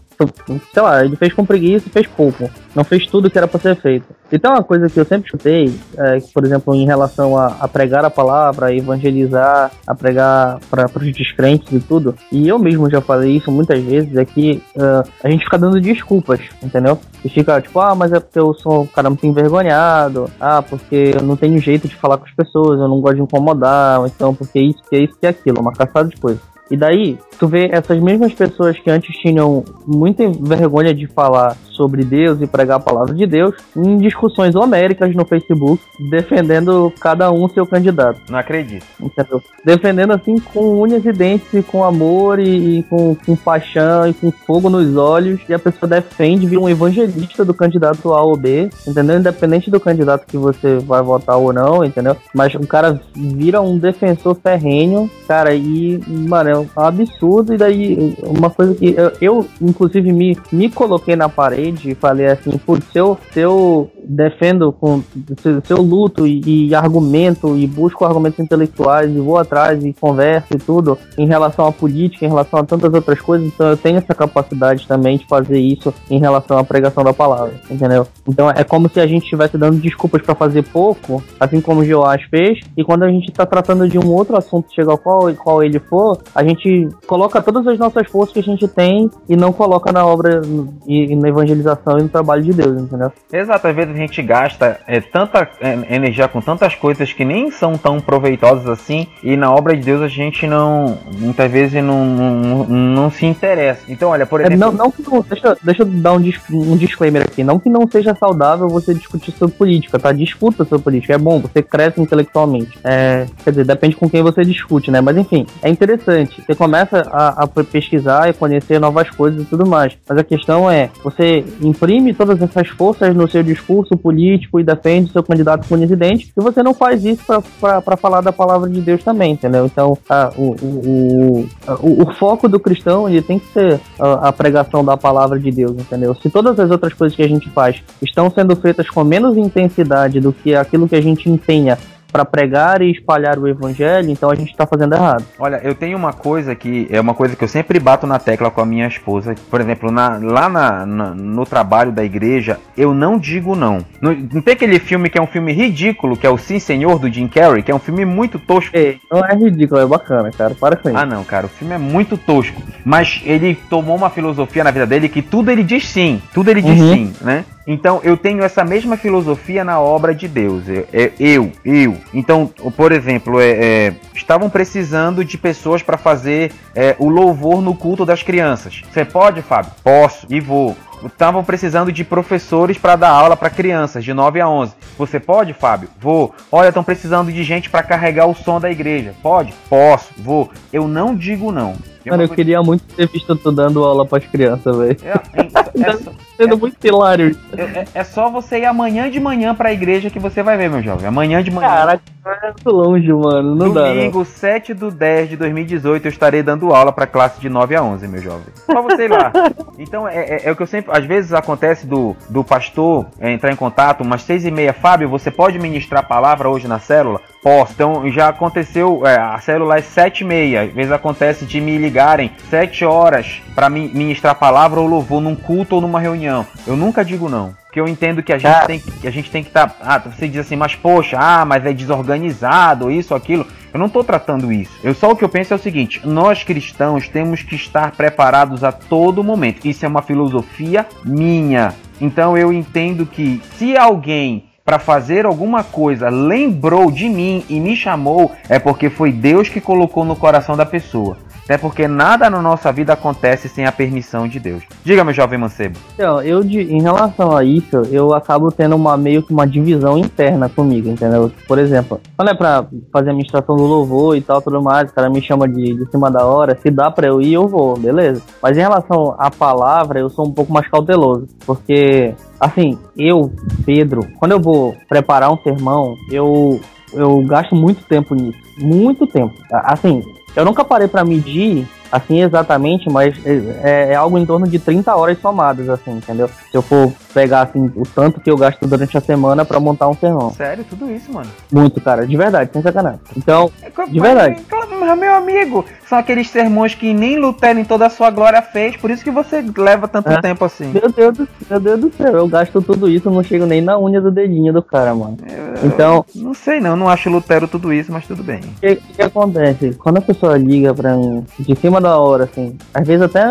sei 0.73 0.81
lá, 0.81 1.03
ele 1.03 1.15
fez 1.15 1.33
com 1.33 1.45
preguiça 1.45 1.87
e 1.87 1.91
fez 1.91 2.07
pouco. 2.07 2.49
Não 2.73 2.83
fez 2.83 3.05
tudo 3.05 3.29
que 3.29 3.37
era 3.37 3.47
para 3.47 3.59
ser 3.59 3.75
feito. 3.75 4.05
Então, 4.31 4.51
uma 4.53 4.63
coisa 4.63 4.89
que 4.89 4.99
eu 4.99 5.05
sempre 5.05 5.29
chutei, 5.29 5.73
é, 5.97 6.19
por 6.33 6.43
exemplo, 6.43 6.73
em 6.73 6.85
relação 6.85 7.37
a, 7.37 7.47
a, 7.59 7.67
pregar 7.67 8.03
a 8.03 8.09
palavra, 8.09 8.67
a 8.67 8.73
evangelizar, 8.73 9.71
a 9.85 9.95
pregar 9.95 10.59
para 10.69 10.89
os 10.97 11.13
descrentes 11.13 11.71
e 11.71 11.79
tudo, 11.79 12.15
e 12.31 12.47
eu 12.47 12.57
mesmo 12.57 12.89
já 12.89 13.01
falei 13.01 13.37
isso 13.37 13.51
muitas 13.51 13.81
vezes, 13.83 14.15
é 14.17 14.25
que 14.25 14.61
uh, 14.75 15.07
a 15.23 15.29
gente 15.29 15.43
fica 15.43 15.57
dando 15.57 15.79
desculpas, 15.79 16.39
entendeu? 16.61 16.99
E 17.23 17.29
fica 17.29 17.61
tipo, 17.61 17.79
ah, 17.79 17.95
mas 17.95 18.11
é 18.11 18.19
porque 18.19 18.39
eu 18.39 18.53
sou 18.55 18.83
um 18.83 18.87
cara 18.87 19.09
muito 19.09 19.25
envergonhado, 19.25 20.29
ah, 20.39 20.61
porque 20.61 21.14
eu 21.17 21.23
não 21.23 21.35
tenho 21.35 21.59
jeito 21.59 21.87
de 21.87 21.95
falar 21.95 22.17
com 22.17 22.25
as 22.25 22.33
pessoas, 22.33 22.79
eu 22.79 22.87
não 22.87 23.01
gosto 23.01 23.17
de 23.17 23.21
incomodar, 23.23 24.05
então 24.05 24.33
porque 24.33 24.59
isso, 24.59 24.81
que 24.89 24.95
é 24.95 24.99
isso, 24.99 25.17
que 25.19 25.25
é 25.25 25.29
aquilo, 25.29 25.61
uma 25.61 25.73
caçada 25.73 26.09
de 26.09 26.17
coisas. 26.17 26.54
E 26.69 26.75
daí, 26.75 27.17
tu 27.39 27.47
vê 27.47 27.69
essas 27.71 27.99
mesmas 27.99 28.33
pessoas 28.33 28.77
que 28.79 28.89
antes 28.89 29.15
tinham 29.17 29.63
muita 29.85 30.29
vergonha 30.29 30.93
de 30.93 31.05
falar 31.07 31.55
sobre 31.75 32.03
Deus 32.03 32.41
e 32.41 32.47
pregar 32.47 32.77
a 32.77 32.79
palavra 32.79 33.13
de 33.13 33.25
Deus 33.25 33.55
em 33.75 33.97
discussões 33.97 34.55
homéricas 34.55 35.13
no 35.13 35.25
Facebook, 35.25 35.83
defendendo 36.09 36.91
cada 36.99 37.31
um 37.31 37.47
seu 37.49 37.65
candidato. 37.65 38.19
Não 38.29 38.39
acredito. 38.39 38.85
Entendeu? 38.99 39.41
Defendendo 39.63 40.13
assim 40.13 40.39
com 40.39 40.81
unhas 40.81 41.05
e 41.05 41.11
dentes, 41.11 41.53
e 41.53 41.61
com 41.61 41.83
amor 41.83 42.39
e, 42.39 42.79
e 42.79 42.83
com, 42.83 43.15
com, 43.15 43.35
paixão 43.35 44.07
e 44.07 44.13
com 44.13 44.31
fogo 44.31 44.69
nos 44.69 44.95
olhos. 44.95 45.39
E 45.47 45.53
a 45.53 45.59
pessoa 45.59 45.89
defende 45.89 46.47
vir 46.47 46.57
um 46.57 46.69
evangelista 46.69 47.43
do 47.43 47.53
candidato 47.53 48.13
A 48.13 48.21
ou 48.21 48.37
B, 48.37 48.69
entendeu? 48.87 49.19
Independente 49.19 49.69
do 49.69 49.79
candidato 49.79 50.25
que 50.25 50.37
você 50.37 50.77
vai 50.79 51.01
votar 51.01 51.37
ou 51.37 51.51
não, 51.51 51.83
entendeu? 51.83 52.15
Mas 52.33 52.53
o 52.55 52.65
cara 52.65 52.99
vira 53.13 53.61
um 53.61 53.77
defensor 53.77 54.35
ferrenho, 54.35 55.09
cara, 55.27 55.53
e, 55.53 55.99
mano, 56.07 56.49
é 56.49 56.54
um 56.59 56.67
absurdo. 56.75 57.53
E 57.53 57.57
daí, 57.57 58.17
uma 58.23 58.49
coisa 58.49 58.75
que 58.75 58.95
eu, 58.97 59.11
eu 59.21 59.47
inclusive, 59.61 60.11
me, 60.11 60.37
me 60.51 60.69
coloquei 60.69 61.15
na 61.15 61.29
parede 61.29 61.91
e 61.91 61.95
falei 61.95 62.27
assim, 62.27 62.57
putz, 62.57 62.85
se 62.91 62.99
eu, 62.99 63.17
se 63.31 63.39
eu 63.39 63.89
defendo 64.07 64.71
com 64.71 65.01
se, 65.41 65.73
eu 65.73 65.81
luto 65.81 66.27
e, 66.27 66.67
e, 66.67 66.75
argumento 66.75 67.57
e 67.57 67.67
busco 67.67 68.05
argumentos 68.05 68.39
intelectuais 68.39 69.09
e 69.09 69.19
vou 69.19 69.37
atrás 69.37 69.83
e 69.83 69.93
converso 69.93 70.47
e 70.53 70.57
tudo 70.57 70.97
em 71.17 71.27
relação 71.27 71.65
à 71.65 71.71
política, 71.71 72.25
em 72.25 72.29
relação 72.29 72.59
a 72.59 72.63
tantas 72.63 72.93
outras 72.93 73.19
coisas, 73.19 73.47
então 73.47 73.67
eu 73.67 73.77
tenho 73.77 73.97
essa 73.97 74.13
capacidade 74.13 74.87
também 74.87 75.17
de 75.17 75.25
fazer 75.25 75.59
isso 75.59 75.93
em 76.09 76.19
relação 76.19 76.57
à 76.57 76.63
pregação 76.63 77.03
da 77.03 77.13
palavra, 77.13 77.53
entendeu? 77.69 78.07
Então 78.27 78.49
é 78.49 78.63
como 78.63 78.89
se 78.89 78.99
a 78.99 79.07
gente 79.07 79.23
estivesse 79.23 79.57
dando 79.57 79.79
desculpas 79.79 80.21
para 80.21 80.35
fazer 80.35 80.63
pouco, 80.63 81.23
assim 81.39 81.59
como 81.59 81.81
o 81.81 81.85
Joás 81.85 82.21
fez, 82.23 82.59
e 82.77 82.83
quando 82.83 83.03
a 83.03 83.09
gente 83.09 83.29
está 83.29 83.45
tratando 83.45 83.87
de 83.87 83.97
um 83.97 84.11
outro 84.11 84.37
assunto, 84.37 84.73
chega 84.73 84.91
ao 84.91 84.97
qual, 84.97 85.33
qual 85.35 85.63
ele 85.63 85.79
for, 85.79 86.19
a 86.33 86.43
gente 86.45 86.89
coloca 87.07 87.41
todas 87.41 87.65
as 87.67 87.77
nossas 87.77 88.07
forças 88.07 88.33
que 88.33 88.39
a 88.39 88.43
gente 88.43 88.67
tem 88.67 89.09
e 89.27 89.35
não 89.35 89.51
coloca 89.51 89.91
na 89.91 90.05
obra 90.05 90.41
e, 90.87 91.11
e 91.11 91.15
na 91.15 91.29
evangelização 91.29 91.97
e 91.99 92.03
no 92.03 92.09
trabalho 92.09 92.43
de 92.43 92.53
Deus, 92.53 92.81
entendeu? 92.81 93.11
Exato, 93.31 93.67
às 93.67 93.75
vezes 93.75 93.93
a 93.93 93.97
gente 93.97 94.21
gasta 94.21 94.79
é, 94.87 94.99
tanta 94.99 95.47
é, 95.61 95.95
energia 95.95 96.27
com 96.27 96.41
tantas 96.41 96.75
coisas 96.75 97.11
que 97.13 97.23
nem 97.23 97.51
são 97.51 97.77
tão 97.77 97.99
proveitosas 97.99 98.67
assim, 98.67 99.07
e 99.23 99.37
na 99.37 99.51
obra 99.51 99.75
de 99.75 99.83
Deus 99.83 100.01
a 100.01 100.07
gente 100.07 100.47
não, 100.47 100.97
muitas 101.17 101.51
vezes 101.51 101.83
não, 101.83 102.05
não, 102.05 102.63
não 102.65 103.11
se 103.11 103.25
interessa. 103.25 103.81
Então, 103.87 104.09
olha, 104.09 104.25
por 104.25 104.41
exemplo. 104.41 104.55
É, 104.55 104.57
não, 104.57 104.71
não 104.71 104.93
não, 105.07 105.21
deixa, 105.21 105.57
deixa 105.61 105.81
eu 105.83 105.85
dar 105.85 106.13
um, 106.13 106.21
um 106.51 106.77
disclaimer 106.77 107.23
aqui. 107.23 107.43
Não 107.43 107.59
que 107.59 107.69
não 107.69 107.87
seja 107.89 108.15
saudável 108.15 108.67
você 108.67 108.93
discutir 108.93 109.31
sobre 109.31 109.55
política, 109.55 109.99
tá? 109.99 110.11
Discuta 110.11 110.65
sobre 110.65 110.83
política. 110.83 111.13
É 111.13 111.17
bom, 111.17 111.39
você 111.39 111.61
cresce 111.61 112.01
intelectualmente. 112.01 112.77
É, 112.83 113.25
quer 113.43 113.51
dizer, 113.51 113.65
depende 113.65 113.95
com 113.95 114.09
quem 114.09 114.21
você 114.21 114.43
discute, 114.43 114.91
né? 114.91 115.01
Mas 115.01 115.17
enfim, 115.17 115.45
é 115.61 115.69
interessante. 115.69 116.34
Você 116.41 116.55
começa 116.55 117.01
a, 117.11 117.43
a 117.43 117.47
pesquisar 117.47 118.29
e 118.29 118.33
conhecer 118.33 118.79
novas 118.79 119.09
coisas 119.09 119.41
e 119.41 119.45
tudo 119.45 119.65
mais. 119.65 119.97
Mas 120.07 120.17
a 120.17 120.23
questão 120.23 120.69
é, 120.69 120.89
você 121.03 121.43
imprime 121.61 122.13
todas 122.13 122.41
essas 122.41 122.67
forças 122.69 123.15
no 123.15 123.29
seu 123.29 123.43
discurso 123.43 123.97
político 123.97 124.59
e 124.59 124.63
defende 124.63 125.11
seu 125.11 125.23
candidato 125.23 125.67
presidente, 125.67 126.31
e 126.35 126.41
você 126.41 126.61
não 126.61 126.73
faz 126.73 127.03
isso 127.05 127.23
para 127.59 127.97
falar 127.97 128.21
da 128.21 128.31
palavra 128.31 128.69
de 128.69 128.81
Deus 128.81 129.03
também, 129.03 129.33
entendeu? 129.33 129.65
Então, 129.65 129.97
a, 130.09 130.31
o, 130.35 130.55
o, 130.61 131.49
o, 131.81 132.03
o, 132.03 132.13
foco 132.15 132.47
do 132.47 132.59
cristão 132.59 133.07
ele 133.09 133.21
tem 133.21 133.39
que 133.39 133.47
ser 133.47 133.79
a, 133.99 134.29
a 134.29 134.33
pregação 134.33 134.83
da 134.83 134.97
palavra 134.97 135.39
de 135.39 135.51
Deus, 135.51 135.73
entendeu? 135.73 136.15
Se 136.15 136.29
todas 136.29 136.59
as 136.59 136.69
outras 136.69 136.93
coisas 136.93 137.15
que 137.15 137.23
a 137.23 137.27
gente 137.27 137.49
faz 137.49 137.81
estão 138.01 138.29
sendo 138.29 138.55
feitas 138.55 138.89
com 138.89 139.03
menos 139.03 139.37
intensidade 139.37 140.19
do 140.19 140.31
que 140.31 140.55
aquilo 140.55 140.87
que 140.87 140.95
a 140.95 141.01
gente 141.01 141.29
empenha 141.29 141.77
para 142.15 142.23
pregar 142.23 142.81
e 142.81 142.89
espalhar 142.89 143.37
o 143.37 143.45
evangelho, 143.45 144.09
então 144.09 144.31
a 144.31 144.35
gente 144.35 144.49
está 144.49 144.65
fazendo 144.65 144.95
errado. 144.95 145.25
Olha, 145.37 145.59
eu 145.61 145.75
tenho 145.75 145.97
uma 145.97 146.13
coisa 146.13 146.55
que 146.55 146.87
é 146.89 147.01
uma 147.01 147.13
coisa 147.13 147.35
que 147.35 147.43
eu 147.43 147.47
sempre 147.47 147.77
bato 147.77 148.07
na 148.07 148.17
tecla 148.17 148.49
com 148.49 148.61
a 148.61 148.65
minha 148.65 148.87
esposa. 148.87 149.35
Por 149.51 149.59
exemplo, 149.59 149.91
na, 149.91 150.17
lá 150.17 150.47
na, 150.47 150.85
na, 150.85 151.13
no 151.13 151.45
trabalho 151.45 151.91
da 151.91 152.05
igreja, 152.05 152.57
eu 152.77 152.93
não 152.93 153.17
digo 153.17 153.53
não. 153.53 153.79
não. 153.99 154.13
não. 154.13 154.41
tem 154.41 154.53
aquele 154.53 154.79
filme 154.79 155.09
que 155.09 155.17
é 155.17 155.21
um 155.21 155.27
filme 155.27 155.51
ridículo, 155.51 156.15
que 156.15 156.25
é 156.25 156.29
o 156.29 156.37
Sim 156.37 156.57
Senhor 156.57 156.97
do 156.97 157.11
Jim 157.11 157.27
Carrey, 157.27 157.61
que 157.61 157.69
é 157.69 157.75
um 157.75 157.79
filme 157.79 158.05
muito 158.05 158.39
tosco. 158.39 158.71
Ei, 158.73 158.97
não 159.11 159.19
é 159.19 159.35
ridículo, 159.35 159.81
é 159.81 159.85
bacana, 159.85 160.31
cara. 160.31 160.55
Para 160.55 160.77
com 160.77 160.87
isso. 160.87 160.97
Ah, 160.97 161.05
não, 161.05 161.25
cara, 161.25 161.47
o 161.47 161.49
filme 161.49 161.73
é 161.73 161.77
muito 161.77 162.17
tosco. 162.17 162.61
Mas 162.85 163.21
ele 163.25 163.55
tomou 163.69 163.97
uma 163.97 164.09
filosofia 164.09 164.63
na 164.63 164.71
vida 164.71 164.87
dele 164.87 165.09
que 165.09 165.21
tudo 165.21 165.51
ele 165.51 165.63
diz 165.63 165.85
sim, 165.85 166.21
tudo 166.33 166.49
ele 166.49 166.61
diz 166.61 166.79
uhum. 166.79 166.93
sim, 166.93 167.13
né? 167.19 167.43
Então 167.67 167.99
eu 168.03 168.15
tenho 168.15 168.43
essa 168.43 168.63
mesma 168.63 168.95
filosofia 168.95 169.63
na 169.63 169.79
obra 169.79 170.13
de 170.13 170.27
Deus. 170.27 170.67
Eu, 170.67 170.87
é, 170.93 171.11
eu. 171.19 171.51
eu. 171.63 171.97
Então, 172.13 172.47
por 172.75 172.91
exemplo, 172.91 173.39
é, 173.39 173.49
é, 173.51 173.93
estavam 174.13 174.49
precisando 174.49 175.25
de 175.25 175.37
pessoas 175.37 175.81
para 175.81 175.97
fazer 175.97 176.51
é, 176.75 176.95
o 176.99 177.09
louvor 177.09 177.61
no 177.61 177.75
culto 177.75 178.05
das 178.05 178.21
crianças. 178.21 178.81
Você 178.91 179.03
pode, 179.03 179.41
Fábio? 179.41 179.71
Posso 179.83 180.27
e 180.29 180.39
vou. 180.39 180.75
estavam 181.03 181.43
precisando 181.43 181.91
de 181.91 182.03
professores 182.03 182.77
para 182.77 182.95
dar 182.95 183.09
aula 183.09 183.35
para 183.35 183.49
crianças 183.49 184.03
de 184.03 184.13
9 184.13 184.39
a 184.41 184.47
11. 184.47 184.73
Você 184.97 185.19
pode, 185.19 185.53
Fábio? 185.53 185.89
Vou. 185.99 186.33
Olha, 186.51 186.69
estão 186.69 186.83
precisando 186.83 187.31
de 187.31 187.43
gente 187.43 187.69
para 187.69 187.83
carregar 187.83 188.27
o 188.27 188.35
som 188.35 188.59
da 188.59 188.69
igreja. 188.69 189.13
Pode? 189.23 189.53
Posso. 189.67 190.09
Vou. 190.17 190.51
Eu 190.71 190.87
não 190.87 191.15
digo 191.15 191.51
não. 191.51 191.75
Cara, 192.09 192.23
eu 192.23 192.29
queria 192.29 192.61
muito 192.61 192.83
ter 192.95 193.07
visto 193.07 193.35
tu 193.35 193.51
dando 193.51 193.83
aula 193.83 194.05
pras 194.05 194.25
crianças, 194.25 194.75
velho. 194.77 194.97
É, 195.03 195.11
é, 195.41 195.89
é, 195.89 195.97
sendo 196.37 196.53
é, 196.53 196.55
muito 196.55 196.85
hilário. 196.85 197.35
É, 197.57 197.85
é, 197.93 198.03
só 198.03 198.29
você 198.29 198.59
ir 198.59 198.65
amanhã 198.65 199.09
de 199.09 199.19
manhã 199.19 199.55
pra 199.55 199.73
igreja 199.73 200.09
que 200.09 200.19
você 200.19 200.43
vai 200.43 200.57
ver, 200.57 200.69
meu 200.69 200.81
jovem. 200.81 201.07
Amanhã 201.07 201.43
de 201.43 201.49
manhã. 201.49 201.67
Caraca, 201.67 202.03
é 202.25 202.45
muito 202.47 202.69
longe, 202.69 203.11
mano. 203.11 203.55
Não 203.55 203.57
Domingo, 203.57 203.73
dá. 203.73 203.87
Domingo, 203.89 204.25
7 204.25 204.73
do 204.73 204.91
10 204.91 205.29
de 205.29 205.37
2018, 205.37 206.05
eu 206.05 206.09
estarei 206.09 206.43
dando 206.43 206.73
aula 206.73 206.91
pra 206.91 207.07
classe 207.07 207.41
de 207.41 207.49
9 207.49 207.75
a 207.75 207.83
11, 207.83 208.07
meu 208.07 208.21
jovem. 208.21 208.45
Só 208.65 208.81
você 208.81 209.05
ir 209.05 209.11
lá. 209.11 209.31
Então, 209.77 210.07
é, 210.07 210.15
é, 210.15 210.41
é, 210.45 210.51
o 210.51 210.55
que 210.55 210.63
eu 210.63 210.67
sempre. 210.67 210.97
Às 210.97 211.03
vezes 211.03 211.33
acontece 211.33 211.85
do, 211.85 212.15
do 212.29 212.45
pastor 212.45 213.07
entrar 213.19 213.51
em 213.51 213.57
contato, 213.57 214.01
umas 214.01 214.21
6 214.21 214.45
e 214.45 214.51
meia. 214.51 214.71
Fábio, 214.71 215.09
você 215.09 215.29
pode 215.29 215.59
ministrar 215.59 216.01
a 216.01 216.07
palavra 216.07 216.49
hoje 216.49 216.65
na 216.65 216.79
célula? 216.79 217.19
Posso. 217.45 217.73
Então, 217.73 218.09
já 218.09 218.29
aconteceu. 218.29 219.03
a 219.05 219.39
célula 219.39 219.77
é 219.77 219.81
7 219.83 220.21
e 220.21 220.23
meia. 220.23 220.63
Às 220.63 220.73
vezes 220.73 220.91
acontece 220.91 221.45
de 221.45 221.61
me 221.61 221.77
ligarem 221.77 222.31
7 222.49 222.83
horas 222.83 223.39
para 223.53 223.69
ministrar 223.69 224.31
a 224.31 224.35
palavra 224.35 224.79
ou 224.79 224.87
louvor 224.87 225.21
num 225.21 225.35
culto 225.35 225.75
ou 225.75 225.81
numa 225.81 225.99
reunião. 225.99 226.43
Eu 226.65 226.75
nunca 226.75 227.05
digo 227.05 227.29
não. 227.29 227.55
Porque 227.65 227.79
eu 227.79 227.87
entendo 227.87 228.23
que 228.23 228.33
a 228.33 228.39
gente 228.39 228.51
ah. 228.51 228.65
tem 228.65 228.79
que 228.79 229.07
a 229.07 229.11
gente 229.11 229.29
tem 229.29 229.43
que 229.43 229.49
estar. 229.49 229.67
Tá, 229.67 229.75
ah, 229.79 229.99
você 229.99 230.27
diz 230.27 230.39
assim, 230.39 230.55
mas 230.55 230.73
poxa, 230.73 231.19
ah, 231.19 231.45
mas 231.45 231.63
é 231.67 231.71
desorganizado, 231.71 232.89
isso, 232.89 233.13
aquilo. 233.13 233.45
Eu 233.71 233.79
não 233.79 233.85
estou 233.85 234.03
tratando 234.03 234.51
isso. 234.51 234.71
Eu 234.83 234.95
só 234.95 235.11
o 235.11 235.15
que 235.15 235.23
eu 235.23 235.29
penso 235.29 235.53
é 235.53 235.55
o 235.55 235.59
seguinte: 235.59 236.01
nós 236.03 236.43
cristãos 236.43 237.07
temos 237.07 237.43
que 237.43 237.53
estar 237.53 237.91
preparados 237.91 238.63
a 238.63 238.71
todo 238.71 239.23
momento. 239.23 239.67
Isso 239.67 239.85
é 239.85 239.87
uma 239.87 240.01
filosofia 240.01 240.87
minha. 241.03 241.75
Então 242.01 242.35
eu 242.35 242.51
entendo 242.51 243.05
que 243.05 243.39
se 243.55 243.77
alguém 243.77 244.45
para 244.65 244.79
fazer 244.79 245.27
alguma 245.27 245.63
coisa 245.63 246.09
lembrou 246.09 246.89
de 246.89 247.07
mim 247.07 247.45
e 247.47 247.59
me 247.59 247.75
chamou, 247.75 248.31
é 248.49 248.57
porque 248.57 248.89
foi 248.89 249.11
Deus 249.11 249.47
que 249.47 249.61
colocou 249.61 250.03
no 250.03 250.15
coração 250.15 250.57
da 250.57 250.65
pessoa. 250.65 251.19
Até 251.45 251.59
porque 251.59 251.87
nada 251.87 252.27
na 252.27 252.41
nossa 252.41 252.71
vida 252.71 252.93
acontece 252.93 253.47
sem 253.47 253.67
a 253.67 253.71
permissão 253.71 254.27
de 254.27 254.39
Deus. 254.39 254.63
Diga, 254.83 255.03
meu 255.03 255.13
jovem 255.13 255.37
mancebo. 255.37 255.77
Então, 255.93 256.19
eu, 256.21 256.43
em 256.43 256.81
relação 256.81 257.37
a 257.37 257.43
isso, 257.43 257.83
eu 257.91 258.13
acabo 258.15 258.51
tendo 258.51 258.75
uma 258.75 258.97
meio 258.97 259.21
que 259.21 259.31
uma 259.31 259.45
divisão 259.45 259.95
interna 259.95 260.49
comigo, 260.49 260.89
entendeu? 260.89 261.31
Por 261.47 261.59
exemplo, 261.59 262.01
quando 262.17 262.29
é 262.29 262.33
pra 262.33 262.65
fazer 262.91 263.09
a 263.09 263.11
administração 263.11 263.55
do 263.55 263.63
louvor 263.63 264.17
e 264.17 264.21
tal, 264.21 264.41
tudo 264.41 264.61
mais, 264.61 264.89
o 264.89 264.93
cara 264.93 265.07
me 265.07 265.21
chama 265.21 265.47
de, 265.47 265.75
de 265.75 265.91
cima 265.91 266.09
da 266.09 266.25
hora, 266.25 266.57
se 266.59 266.71
dá 266.71 266.89
pra 266.89 267.07
eu 267.07 267.21
ir, 267.21 267.33
eu 267.33 267.47
vou, 267.47 267.77
beleza. 267.77 268.23
Mas 268.41 268.57
em 268.57 268.61
relação 268.61 269.15
à 269.19 269.29
palavra, 269.29 269.99
eu 269.99 270.09
sou 270.09 270.25
um 270.25 270.31
pouco 270.31 270.51
mais 270.51 270.67
cauteloso, 270.67 271.27
porque, 271.45 272.15
assim, 272.39 272.75
eu, 272.97 273.31
Pedro, 273.63 274.01
quando 274.17 274.31
eu 274.31 274.39
vou 274.39 274.75
preparar 274.89 275.31
um 275.31 275.37
sermão, 275.37 275.93
eu, 276.11 276.59
eu 276.91 277.21
gasto 277.21 277.55
muito 277.55 277.85
tempo 277.85 278.15
nisso. 278.15 278.39
Muito 278.57 279.05
tempo. 279.05 279.33
Assim, 279.51 280.01
eu 280.35 280.45
nunca 280.45 280.63
parei 280.65 280.87
para 280.87 281.05
medir 281.05 281.67
assim 281.91 282.21
exatamente, 282.21 282.89
mas 282.89 283.15
é, 283.25 283.91
é, 283.91 283.95
algo 283.95 284.17
em 284.17 284.25
torno 284.25 284.47
de 284.47 284.59
30 284.59 284.95
horas 284.95 285.19
somadas, 285.19 285.69
assim, 285.69 285.91
entendeu? 285.91 286.29
Se 286.51 286.57
eu 286.57 286.61
for 286.61 286.91
pegar 287.13 287.43
assim 287.43 287.71
o 287.75 287.83
tanto 287.83 288.19
que 288.19 288.29
eu 288.29 288.37
gasto 288.37 288.67
durante 288.67 288.97
a 288.97 289.01
semana 289.01 289.45
para 289.45 289.59
montar 289.59 289.87
um 289.87 289.95
sermão. 289.95 290.31
Sério, 290.33 290.65
tudo 290.69 290.91
isso, 290.91 291.11
mano? 291.13 291.29
Muito, 291.51 291.79
cara, 291.79 292.05
de 292.05 292.17
verdade, 292.17 292.49
sem 292.51 292.61
sacanagem. 292.61 292.99
Então, 293.15 293.49
é, 293.61 293.69
de 293.87 293.99
verdade. 293.99 294.41
Mas, 294.79 294.99
meu 294.99 295.15
amigo, 295.15 295.65
são 295.87 295.97
aqueles 295.97 296.29
sermões 296.29 296.75
que 296.75 296.93
nem 296.93 297.17
Lutero 297.17 297.57
em 297.57 297.63
toda 297.63 297.85
a 297.85 297.89
sua 297.89 298.09
glória 298.09 298.41
fez, 298.41 298.75
por 298.75 298.91
isso 298.91 299.03
que 299.03 299.11
você 299.11 299.43
leva 299.57 299.87
tanto 299.87 300.09
é. 300.09 300.21
tempo 300.21 300.43
assim. 300.43 300.71
Meu 300.73 300.91
Deus, 300.91 301.17
do, 301.17 301.27
meu 301.49 301.59
Deus 301.59 301.79
do 301.79 301.93
céu, 301.93 302.15
eu 302.15 302.27
gasto 302.27 302.61
tudo 302.61 302.89
isso, 302.89 303.09
não 303.09 303.23
chego 303.23 303.45
nem 303.45 303.61
na 303.61 303.79
unha 303.79 304.01
do 304.01 304.11
dedinho 304.11 304.51
do 304.51 304.61
cara, 304.61 304.93
mano. 304.93 305.17
Eu, 305.25 305.67
então, 305.67 306.05
não 306.13 306.33
sei 306.33 306.59
não, 306.59 306.75
não 306.75 306.89
acho 306.89 307.09
Lutero 307.09 307.47
tudo 307.47 307.71
isso, 307.71 307.91
mas 307.91 308.05
tudo 308.05 308.23
bem. 308.23 308.39
O 308.39 308.59
que, 308.59 308.75
que 308.75 309.01
acontece? 309.01 309.73
Quando 309.73 309.97
a 309.97 310.01
pessoa 310.01 310.37
liga 310.37 310.73
para 310.73 310.95
mim 310.95 311.25
de 311.39 311.55
cima 311.55 311.74
da 311.81 311.97
hora, 311.97 312.25
assim, 312.25 312.57
às 312.73 312.87
vezes 312.87 313.01
até, 313.01 313.23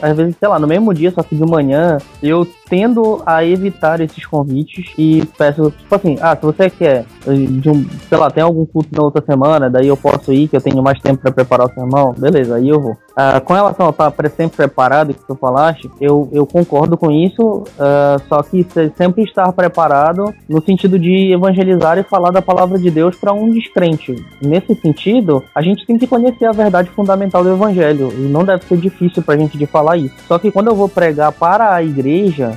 às 0.00 0.16
vezes, 0.16 0.36
sei 0.38 0.48
lá, 0.48 0.58
no 0.58 0.66
mesmo 0.66 0.92
dia, 0.92 1.10
só 1.10 1.22
que 1.22 1.34
de 1.34 1.44
manhã, 1.44 1.98
eu 2.22 2.46
tendo 2.72 3.22
a 3.26 3.44
evitar 3.44 4.00
esses 4.00 4.24
convites 4.24 4.94
e 4.96 5.26
peço, 5.36 5.70
tipo 5.72 5.94
assim, 5.94 6.16
ah, 6.22 6.34
se 6.34 6.40
você 6.40 6.70
quer, 6.70 7.04
de 7.26 7.68
um, 7.68 7.84
sei 8.08 8.16
lá, 8.16 8.30
tem 8.30 8.42
algum 8.42 8.64
culto 8.64 8.88
na 8.92 9.02
outra 9.02 9.22
semana, 9.22 9.68
daí 9.68 9.88
eu 9.88 9.96
posso 9.96 10.32
ir, 10.32 10.48
que 10.48 10.56
eu 10.56 10.60
tenho 10.62 10.82
mais 10.82 10.98
tempo 10.98 11.20
para 11.20 11.32
preparar 11.32 11.66
o 11.66 11.74
sermão, 11.74 12.14
beleza, 12.16 12.54
aí 12.54 12.70
eu 12.70 12.80
vou. 12.80 12.92
Uh, 12.92 13.38
com 13.44 13.52
relação 13.52 13.86
a 13.86 13.90
estar 13.90 14.10
sempre 14.30 14.56
preparado, 14.56 15.12
que 15.12 15.20
tu 15.26 15.34
falaste, 15.34 15.90
eu, 16.00 16.30
eu 16.32 16.46
concordo 16.46 16.96
com 16.96 17.10
isso, 17.10 17.42
uh, 17.42 18.22
só 18.26 18.42
que 18.42 18.66
sempre 18.96 19.24
estar 19.24 19.52
preparado 19.52 20.32
no 20.48 20.62
sentido 20.62 20.98
de 20.98 21.30
evangelizar 21.30 21.98
e 21.98 22.02
falar 22.04 22.30
da 22.30 22.40
palavra 22.40 22.78
de 22.78 22.90
Deus 22.90 23.14
para 23.16 23.34
um 23.34 23.50
descrente. 23.50 24.16
Nesse 24.40 24.74
sentido, 24.76 25.44
a 25.54 25.60
gente 25.60 25.86
tem 25.86 25.98
que 25.98 26.06
conhecer 26.06 26.46
a 26.46 26.52
verdade 26.52 26.88
fundamental 26.88 27.44
do 27.44 27.52
evangelho, 27.52 28.10
e 28.16 28.22
não 28.30 28.44
deve 28.44 28.64
ser 28.64 28.78
difícil 28.78 29.22
para 29.22 29.34
a 29.34 29.38
gente 29.38 29.58
de 29.58 29.66
falar 29.66 29.98
isso. 29.98 30.14
Só 30.26 30.38
que 30.38 30.50
quando 30.50 30.68
eu 30.68 30.74
vou 30.74 30.88
pregar 30.88 31.32
para 31.32 31.74
a 31.74 31.82
igreja, 31.82 32.56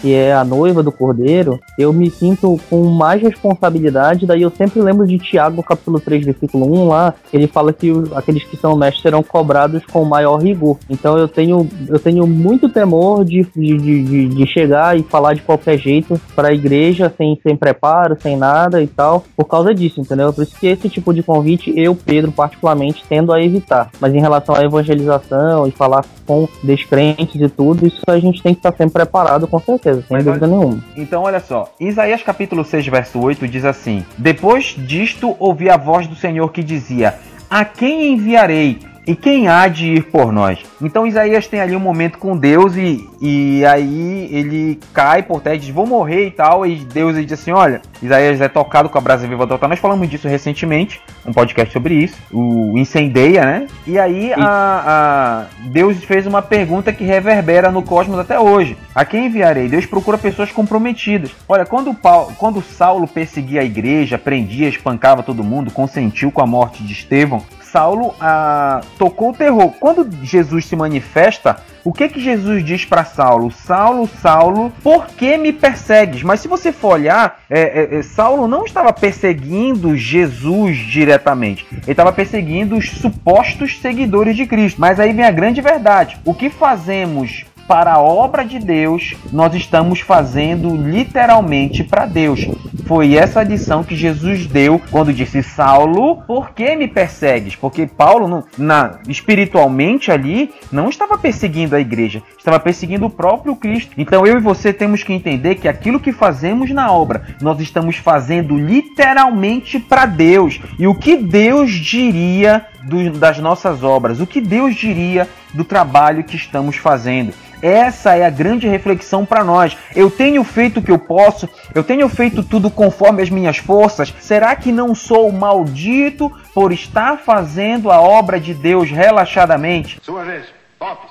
que 0.00 0.14
é 0.14 0.32
a 0.32 0.44
noiva 0.44 0.82
do 0.82 0.90
cordeiro, 0.90 1.60
eu 1.78 1.92
me 1.92 2.10
sinto 2.10 2.58
com 2.68 2.84
mais 2.84 3.22
responsabilidade. 3.22 4.26
Daí 4.26 4.42
eu 4.42 4.50
sempre 4.50 4.80
lembro 4.80 5.06
de 5.06 5.18
Tiago, 5.18 5.62
capítulo 5.62 6.00
3, 6.00 6.24
versículo 6.24 6.66
1, 6.84 6.88
lá, 6.88 7.14
ele 7.32 7.46
fala 7.46 7.72
que 7.72 7.92
aqueles 8.14 8.44
que 8.44 8.56
são 8.56 8.76
mestres 8.76 9.02
serão 9.02 9.22
cobrados 9.22 9.84
com 9.86 10.04
maior 10.04 10.38
rigor. 10.38 10.78
Então 10.88 11.18
eu 11.18 11.28
tenho, 11.28 11.68
eu 11.88 11.98
tenho 11.98 12.26
muito 12.26 12.68
temor 12.68 13.24
de, 13.24 13.46
de, 13.54 13.76
de, 13.78 14.28
de 14.28 14.46
chegar 14.46 14.98
e 14.98 15.02
falar 15.02 15.34
de 15.34 15.42
qualquer 15.42 15.78
jeito 15.78 16.20
para 16.34 16.48
a 16.48 16.54
igreja, 16.54 17.12
sem, 17.16 17.38
sem 17.42 17.56
preparo, 17.56 18.16
sem 18.20 18.36
nada 18.36 18.82
e 18.82 18.86
tal, 18.86 19.24
por 19.36 19.44
causa 19.44 19.74
disso, 19.74 20.00
entendeu? 20.00 20.32
Por 20.32 20.42
isso 20.42 20.58
que 20.58 20.66
esse 20.66 20.88
tipo 20.88 21.12
de 21.12 21.22
convite, 21.22 21.72
eu, 21.76 21.94
Pedro, 21.94 22.32
particularmente, 22.32 23.04
tendo 23.08 23.32
a 23.32 23.42
evitar. 23.42 23.90
Mas 24.00 24.14
em 24.14 24.20
relação 24.20 24.54
à 24.54 24.62
evangelização 24.62 25.66
e 25.66 25.70
falar 25.70 26.04
com 26.26 26.48
descrentes 26.62 27.40
e 27.40 27.48
tudo, 27.48 27.86
isso 27.86 28.02
a 28.06 28.18
gente 28.18 28.42
tem 28.42 28.54
que 28.54 28.60
estar 28.60 28.72
sempre 28.72 28.92
preparado, 28.92 29.46
com 29.46 29.58
certeza 29.58 29.89
certeza, 29.90 30.02
sem 30.06 30.16
Mas 30.16 30.24
dúvida 30.24 30.46
olha, 30.46 30.56
nenhuma. 30.56 30.84
Então, 30.96 31.22
olha 31.22 31.40
só, 31.40 31.72
Isaías 31.78 32.22
capítulo 32.22 32.64
6, 32.64 32.86
verso 32.86 33.20
8 33.20 33.48
diz 33.48 33.64
assim: 33.64 34.04
Depois 34.16 34.74
disto 34.78 35.36
ouvi 35.38 35.68
a 35.68 35.76
voz 35.76 36.06
do 36.06 36.14
Senhor 36.14 36.50
que 36.52 36.62
dizia: 36.62 37.14
A 37.48 37.64
quem 37.64 38.12
enviarei? 38.12 38.78
E 39.10 39.16
quem 39.16 39.48
há 39.48 39.66
de 39.66 39.94
ir 39.94 40.04
por 40.04 40.30
nós? 40.30 40.60
Então 40.80 41.04
Isaías 41.04 41.48
tem 41.48 41.60
ali 41.60 41.74
um 41.74 41.80
momento 41.80 42.16
com 42.16 42.36
Deus 42.36 42.76
e, 42.76 43.08
e 43.20 43.66
aí 43.66 44.28
ele 44.30 44.78
cai 44.94 45.20
por 45.20 45.40
terra 45.40 45.56
e 45.56 45.58
diz: 45.58 45.70
Vou 45.70 45.84
morrer 45.84 46.28
e 46.28 46.30
tal. 46.30 46.64
E 46.64 46.76
Deus 46.76 47.16
diz 47.16 47.32
assim: 47.32 47.50
Olha, 47.50 47.82
Isaías 48.00 48.40
é 48.40 48.46
tocado 48.46 48.88
com 48.88 48.96
a 48.96 49.00
brasa 49.00 49.26
viva 49.26 49.44
do 49.44 49.54
altar. 49.54 49.68
Nós 49.68 49.80
falamos 49.80 50.08
disso 50.08 50.28
recentemente, 50.28 51.00
um 51.26 51.32
podcast 51.32 51.72
sobre 51.72 51.94
isso. 51.94 52.16
O 52.32 52.78
incendeia, 52.78 53.44
né? 53.44 53.66
E 53.84 53.98
aí 53.98 54.32
a, 54.32 54.38
a, 54.46 55.46
Deus 55.70 56.04
fez 56.04 56.24
uma 56.24 56.40
pergunta 56.40 56.92
que 56.92 57.02
reverbera 57.02 57.68
no 57.72 57.82
cosmos 57.82 58.16
até 58.16 58.38
hoje: 58.38 58.76
A 58.94 59.04
quem 59.04 59.26
enviarei? 59.26 59.68
Deus 59.68 59.86
procura 59.86 60.18
pessoas 60.18 60.52
comprometidas. 60.52 61.32
Olha, 61.48 61.66
quando, 61.66 61.92
Paulo, 61.92 62.32
quando 62.38 62.62
Saulo 62.62 63.08
perseguia 63.08 63.62
a 63.62 63.64
igreja, 63.64 64.16
prendia, 64.16 64.68
espancava 64.68 65.20
todo 65.20 65.42
mundo, 65.42 65.72
consentiu 65.72 66.30
com 66.30 66.40
a 66.40 66.46
morte 66.46 66.84
de 66.84 66.92
Estevão, 66.92 67.42
Saulo 67.72 68.14
ah, 68.20 68.80
tocou 68.98 69.30
o 69.30 69.34
terror. 69.34 69.72
Quando 69.78 70.08
Jesus 70.24 70.66
se 70.66 70.74
manifesta, 70.74 71.56
o 71.84 71.92
que 71.92 72.08
que 72.08 72.20
Jesus 72.20 72.64
diz 72.64 72.84
para 72.84 73.04
Saulo? 73.04 73.50
Saulo, 73.50 74.08
Saulo, 74.20 74.72
por 74.82 75.06
que 75.06 75.38
me 75.38 75.52
persegues? 75.52 76.22
Mas 76.22 76.40
se 76.40 76.48
você 76.48 76.72
for 76.72 76.94
olhar, 76.94 77.40
é, 77.48 77.60
é, 77.60 77.98
é 77.98 78.02
Saulo 78.02 78.46
não 78.46 78.64
estava 78.64 78.92
perseguindo 78.92 79.96
Jesus 79.96 80.76
diretamente. 80.76 81.66
Ele 81.70 81.90
estava 81.90 82.12
perseguindo 82.12 82.76
os 82.76 82.90
supostos 82.90 83.78
seguidores 83.80 84.36
de 84.36 84.46
Cristo. 84.46 84.80
Mas 84.80 85.00
aí 85.00 85.12
vem 85.12 85.24
a 85.24 85.30
grande 85.30 85.60
verdade. 85.60 86.18
O 86.24 86.34
que 86.34 86.50
fazemos 86.50 87.46
para 87.70 87.92
a 87.92 88.00
obra 88.00 88.44
de 88.44 88.58
Deus, 88.58 89.14
nós 89.32 89.54
estamos 89.54 90.00
fazendo 90.00 90.74
literalmente 90.74 91.84
para 91.84 92.04
Deus. 92.04 92.48
Foi 92.84 93.14
essa 93.14 93.44
lição 93.44 93.84
que 93.84 93.94
Jesus 93.94 94.44
deu 94.44 94.82
quando 94.90 95.12
disse: 95.12 95.40
Saulo, 95.40 96.16
por 96.26 96.50
que 96.50 96.74
me 96.74 96.88
persegues? 96.88 97.54
Porque 97.54 97.86
Paulo, 97.86 98.44
na, 98.58 98.98
espiritualmente 99.06 100.10
ali, 100.10 100.50
não 100.72 100.88
estava 100.88 101.16
perseguindo 101.16 101.76
a 101.76 101.80
igreja, 101.80 102.20
estava 102.36 102.58
perseguindo 102.58 103.06
o 103.06 103.10
próprio 103.10 103.54
Cristo. 103.54 103.92
Então 103.96 104.26
eu 104.26 104.38
e 104.38 104.40
você 104.40 104.72
temos 104.72 105.04
que 105.04 105.12
entender 105.12 105.54
que 105.54 105.68
aquilo 105.68 106.00
que 106.00 106.10
fazemos 106.10 106.72
na 106.72 106.90
obra, 106.90 107.22
nós 107.40 107.60
estamos 107.60 107.94
fazendo 107.94 108.58
literalmente 108.58 109.78
para 109.78 110.06
Deus. 110.06 110.60
E 110.76 110.88
o 110.88 110.94
que 110.96 111.16
Deus 111.16 111.70
diria 111.70 112.66
do, 112.84 113.10
das 113.12 113.38
nossas 113.38 113.82
obras? 113.82 114.20
O 114.20 114.26
que 114.26 114.40
Deus 114.40 114.74
diria 114.74 115.28
do 115.52 115.64
trabalho 115.64 116.24
que 116.24 116.36
estamos 116.36 116.76
fazendo? 116.76 117.34
Essa 117.62 118.16
é 118.16 118.24
a 118.24 118.30
grande 118.30 118.66
reflexão 118.66 119.26
para 119.26 119.44
nós. 119.44 119.76
Eu 119.94 120.10
tenho 120.10 120.42
feito 120.42 120.80
o 120.80 120.82
que 120.82 120.90
eu 120.90 120.98
posso, 120.98 121.48
eu 121.74 121.84
tenho 121.84 122.08
feito 122.08 122.42
tudo 122.42 122.70
conforme 122.70 123.22
as 123.22 123.28
minhas 123.28 123.58
forças. 123.58 124.14
Será 124.18 124.56
que 124.56 124.72
não 124.72 124.94
sou 124.94 125.30
maldito 125.30 126.30
por 126.54 126.72
estar 126.72 127.18
fazendo 127.18 127.90
a 127.90 128.00
obra 128.00 128.40
de 128.40 128.54
Deus 128.54 128.90
relaxadamente? 128.90 130.00
Sua 130.02 130.24
vez, 130.24 130.46
Lopes. 130.80 131.10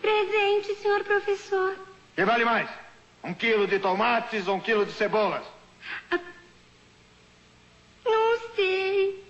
Presente, 0.00 0.74
senhor 0.80 1.04
professor. 1.04 1.74
Que 2.14 2.24
vale 2.24 2.44
mais? 2.44 2.68
Um 3.22 3.34
quilo 3.34 3.66
de 3.66 3.78
tomates 3.78 4.46
ou 4.48 4.56
um 4.56 4.60
quilo 4.60 4.86
de 4.86 4.92
cebolas? 4.92 5.42
Não 8.04 8.38
sei. 8.54 9.25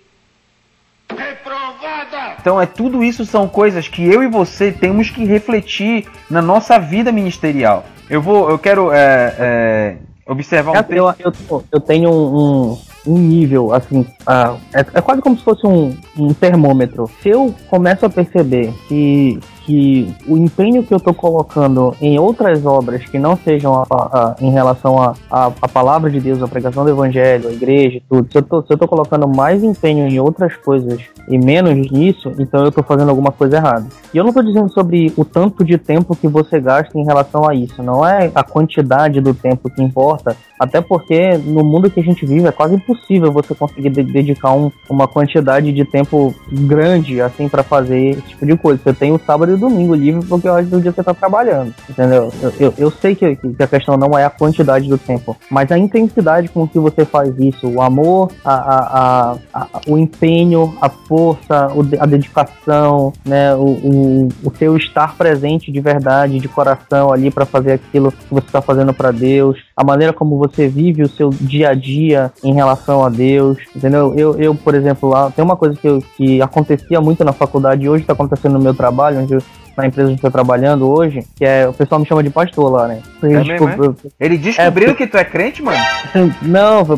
Reprovada! 1.17 2.35
Então 2.39 2.61
é 2.61 2.65
tudo 2.65 3.03
isso 3.03 3.25
são 3.25 3.47
coisas 3.47 3.87
que 3.87 4.05
eu 4.05 4.23
e 4.23 4.27
você 4.27 4.71
temos 4.71 5.09
que 5.09 5.25
refletir 5.25 6.05
na 6.29 6.41
nossa 6.41 6.77
vida 6.79 7.11
ministerial. 7.11 7.85
Eu 8.09 8.21
vou, 8.21 8.49
eu 8.49 8.57
quero 8.57 8.91
é, 8.91 9.35
é, 9.37 9.97
observar 10.25 10.71
um 10.71 10.75
É, 10.75 10.85
eu, 10.89 11.13
eu, 11.19 11.63
eu 11.71 11.79
tenho 11.79 12.09
um, 12.09 12.77
um 13.05 13.17
nível, 13.17 13.73
assim, 13.73 14.05
ah, 14.25 14.55
é, 14.73 14.79
é 14.79 15.01
quase 15.01 15.21
como 15.21 15.37
se 15.37 15.43
fosse 15.43 15.65
um, 15.65 15.95
um 16.17 16.33
termômetro. 16.33 17.09
Se 17.21 17.29
eu 17.29 17.53
começo 17.69 18.05
a 18.05 18.09
perceber 18.09 18.73
que, 18.87 19.39
que 19.67 20.15
o 20.25 20.37
empenho 20.37 20.81
que 20.81 20.93
eu 20.93 20.97
estou 20.97 21.13
colocando 21.13 21.93
em 22.01 22.17
outras 22.17 22.65
obras 22.65 23.03
que 23.03 23.19
não 23.19 23.35
sejam 23.35 23.75
a, 23.75 23.85
a, 23.91 24.35
em 24.39 24.49
relação 24.49 24.97
à 24.97 25.13
a, 25.29 25.51
a, 25.61 25.67
palavra 25.67 26.09
de 26.09 26.21
Deus, 26.21 26.41
a 26.41 26.47
pregação 26.47 26.85
do 26.85 26.89
evangelho, 26.89 27.49
a 27.49 27.51
igreja, 27.51 28.01
tudo, 28.09 28.29
se 28.31 28.37
eu, 28.37 28.77
tô, 28.77 28.87
colocando 28.87 29.27
mais 29.27 29.61
empenho 29.65 30.07
em 30.07 30.21
outras 30.21 30.55
coisas 30.55 31.01
e 31.27 31.37
menos 31.37 31.91
nisso, 31.91 32.31
então 32.39 32.61
eu 32.61 32.69
estou 32.69 32.81
fazendo 32.81 33.09
alguma 33.09 33.29
coisa 33.29 33.57
errada. 33.57 33.85
E 34.13 34.17
eu 34.17 34.23
não 34.23 34.29
estou 34.29 34.41
dizendo 34.41 34.71
sobre 34.71 35.11
o 35.17 35.25
tanto 35.25 35.65
de 35.65 35.77
tempo 35.77 36.15
que 36.15 36.29
você 36.29 36.61
gasta 36.61 36.97
em 36.97 37.03
relação 37.03 37.47
a 37.47 37.53
isso, 37.53 37.83
não 37.83 38.07
é 38.07 38.31
a 38.33 38.43
quantidade 38.43 39.19
do 39.19 39.33
tempo 39.33 39.69
que 39.69 39.83
importa, 39.83 40.37
até 40.57 40.79
porque 40.79 41.37
no 41.37 41.63
mundo 41.63 41.89
que 41.89 41.99
a 41.99 42.03
gente 42.03 42.25
vive 42.25 42.47
é 42.47 42.51
quase 42.53 42.75
impossível 42.75 43.33
você 43.33 43.53
conseguir 43.53 43.89
de 43.89 44.03
dedicar 44.03 44.53
um, 44.53 44.71
uma 44.89 45.07
quantidade 45.07 45.73
de 45.73 45.83
tempo 45.83 46.33
grande 46.49 47.19
assim 47.21 47.49
para 47.49 47.63
fazer 47.63 48.11
esse 48.11 48.21
tipo 48.21 48.45
de 48.45 48.55
coisa. 48.55 48.81
Você 48.81 48.93
tem 48.93 49.11
o 49.11 49.19
sábado 49.19 49.51
e 49.51 49.56
o 49.57 49.69
domingo 49.69 49.93
livre 49.93 50.25
porque 50.25 50.47
o 50.47 50.53
resto 50.53 50.69
do 50.69 50.81
dia 50.81 50.91
você 50.91 51.03
tá 51.03 51.13
trabalhando, 51.13 51.73
entendeu? 51.89 52.31
Eu, 52.41 52.53
eu, 52.59 52.73
eu 52.77 52.91
sei 52.91 53.15
que, 53.15 53.35
que, 53.35 53.63
a 53.63 53.67
questão 53.67 53.97
não 53.97 54.17
é 54.17 54.25
a 54.25 54.29
quantidade 54.29 54.87
do 54.87 54.97
tempo, 54.97 55.35
mas 55.49 55.71
a 55.71 55.77
intensidade 55.77 56.49
com 56.49 56.67
que 56.67 56.79
você 56.79 57.05
faz 57.05 57.37
isso, 57.37 57.67
o 57.67 57.81
amor, 57.81 58.31
a, 58.43 58.53
a, 58.53 59.37
a, 59.53 59.67
o 59.87 59.97
empenho, 59.97 60.75
a 60.81 60.89
força, 60.89 61.69
a 61.99 62.05
dedicação, 62.05 63.13
né, 63.25 63.53
o, 63.55 63.65
o, 63.65 64.29
o 64.43 64.55
seu 64.57 64.77
estar 64.77 65.15
presente 65.15 65.71
de 65.71 65.81
verdade, 65.81 66.39
de 66.39 66.47
coração 66.47 67.11
ali 67.11 67.31
para 67.31 67.45
fazer 67.45 67.73
aquilo 67.73 68.11
que 68.11 68.25
você 68.29 68.47
está 68.47 68.61
fazendo 68.61 68.93
para 68.93 69.11
Deus, 69.11 69.57
a 69.75 69.83
maneira 69.83 70.13
como 70.13 70.37
você 70.37 70.67
vive 70.67 71.03
o 71.03 71.09
seu 71.09 71.29
dia 71.29 71.69
a 71.69 71.73
dia 71.73 72.31
em 72.43 72.53
relação 72.53 73.03
a 73.03 73.09
Deus, 73.09 73.57
entendeu? 73.75 74.13
Eu, 74.15 74.35
eu 74.37 74.55
por 74.55 74.75
exemplo, 74.75 75.09
lá 75.09 75.31
tem 75.31 75.43
uma 75.43 75.55
coisa 75.55 75.75
que, 75.75 75.87
eu, 75.87 76.03
que 76.15 76.41
acontecia 76.41 76.99
muito 76.99 77.23
na 77.23 77.33
faculdade 77.33 77.85
e 77.85 77.89
hoje 77.89 78.03
está 78.03 78.13
acontecendo 78.13 78.53
no 78.53 78.59
meu 78.59 78.73
trabalho, 78.73 79.19
onde 79.19 79.33
eu 79.33 79.41
na 79.77 79.85
empresa 79.85 80.09
que 80.09 80.15
eu 80.15 80.21
tô 80.21 80.31
trabalhando 80.31 80.89
hoje, 80.89 81.23
que 81.35 81.45
é 81.45 81.67
o 81.67 81.73
pessoal 81.73 82.01
me 82.01 82.07
chama 82.07 82.23
de 82.23 82.31
pastor 82.31 82.71
lá, 82.71 82.87
né? 82.87 83.01
É 83.21 83.27
mesmo, 83.27 83.69
é? 83.69 84.25
Ele 84.25 84.37
descobriu 84.37 84.89
é, 84.89 84.93
que 84.95 85.05
tu 85.05 85.17
é 85.17 85.23
crente, 85.23 85.61
mano? 85.61 85.77
Não, 86.41 86.83
foi, 86.83 86.97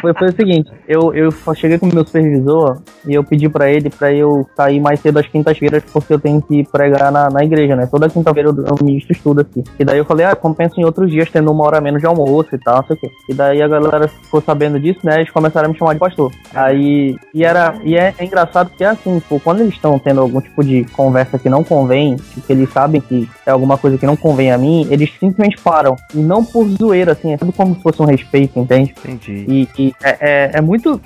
foi, 0.00 0.14
foi, 0.14 0.28
o 0.28 0.32
seguinte, 0.32 0.70
eu, 0.88 1.14
eu 1.14 1.30
cheguei 1.54 1.78
com 1.78 1.86
o 1.86 1.94
meu 1.94 2.04
supervisor 2.04 2.78
e 3.06 3.12
eu 3.12 3.22
pedi 3.22 3.48
para 3.48 3.70
ele 3.70 3.90
para 3.90 4.12
eu 4.12 4.46
sair 4.56 4.80
mais 4.80 5.00
cedo 5.00 5.18
às 5.18 5.26
quintas-feiras 5.26 5.82
porque 5.92 6.14
eu 6.14 6.18
tenho 6.18 6.40
que 6.40 6.64
pregar 6.64 7.12
na, 7.12 7.28
na 7.28 7.44
igreja, 7.44 7.76
né? 7.76 7.86
Toda 7.86 8.08
quinta-feira 8.08 8.48
eu, 8.48 8.64
eu 8.64 8.76
ministro 8.82 9.12
estudo 9.12 9.42
aqui. 9.42 9.62
E 9.78 9.84
daí 9.84 9.98
eu 9.98 10.04
falei, 10.06 10.24
ah, 10.24 10.34
compensa 10.34 10.80
em 10.80 10.84
outros 10.84 11.10
dias 11.10 11.30
tendo 11.30 11.52
uma 11.52 11.64
hora 11.64 11.80
menos 11.80 12.00
de 12.00 12.06
almoço 12.06 12.54
e 12.54 12.58
tal, 12.58 12.76
não 12.76 12.86
sei 12.86 12.96
o 12.96 13.00
quê. 13.00 13.10
E 13.28 13.34
daí 13.34 13.60
a 13.60 13.68
galera 13.68 14.08
ficou 14.08 14.40
sabendo 14.40 14.80
disso, 14.80 15.00
né? 15.04 15.16
Eles 15.16 15.30
começaram 15.30 15.68
a 15.68 15.72
me 15.72 15.78
chamar 15.78 15.92
de 15.92 16.00
pastor. 16.00 16.32
Aí, 16.54 17.16
e 17.34 17.44
era, 17.44 17.74
e 17.84 17.96
é, 17.96 18.14
é 18.16 18.24
engraçado 18.24 18.70
porque 18.70 18.84
assim, 18.84 19.20
pô, 19.28 19.38
quando 19.38 19.60
eles 19.60 19.74
estão 19.74 19.98
tendo 19.98 20.20
algum 20.20 20.40
tipo 20.40 20.64
de 20.64 20.84
conversa 20.92 21.38
que 21.38 21.50
não 21.50 21.65
convém, 21.66 22.16
que 22.16 22.52
eles 22.52 22.72
sabem 22.72 23.00
que 23.00 23.28
é 23.44 23.50
alguma 23.50 23.76
coisa 23.76 23.98
que 23.98 24.06
não 24.06 24.16
convém 24.16 24.50
a 24.50 24.58
mim, 24.58 24.86
eles 24.90 25.10
simplesmente 25.18 25.58
param. 25.60 25.96
E 26.14 26.18
não 26.18 26.44
por 26.44 26.66
zoeira, 26.68 27.12
assim, 27.12 27.32
é 27.32 27.36
tudo 27.36 27.52
como 27.52 27.74
se 27.74 27.82
fosse 27.82 28.00
um 28.00 28.06
respeito, 28.06 28.58
entende? 28.58 28.94
Entendi. 28.98 29.44
E, 29.48 29.68
e 29.78 29.94
é, 30.02 30.18
é, 30.20 30.50
é, 30.54 30.60
muito. 30.60 31.00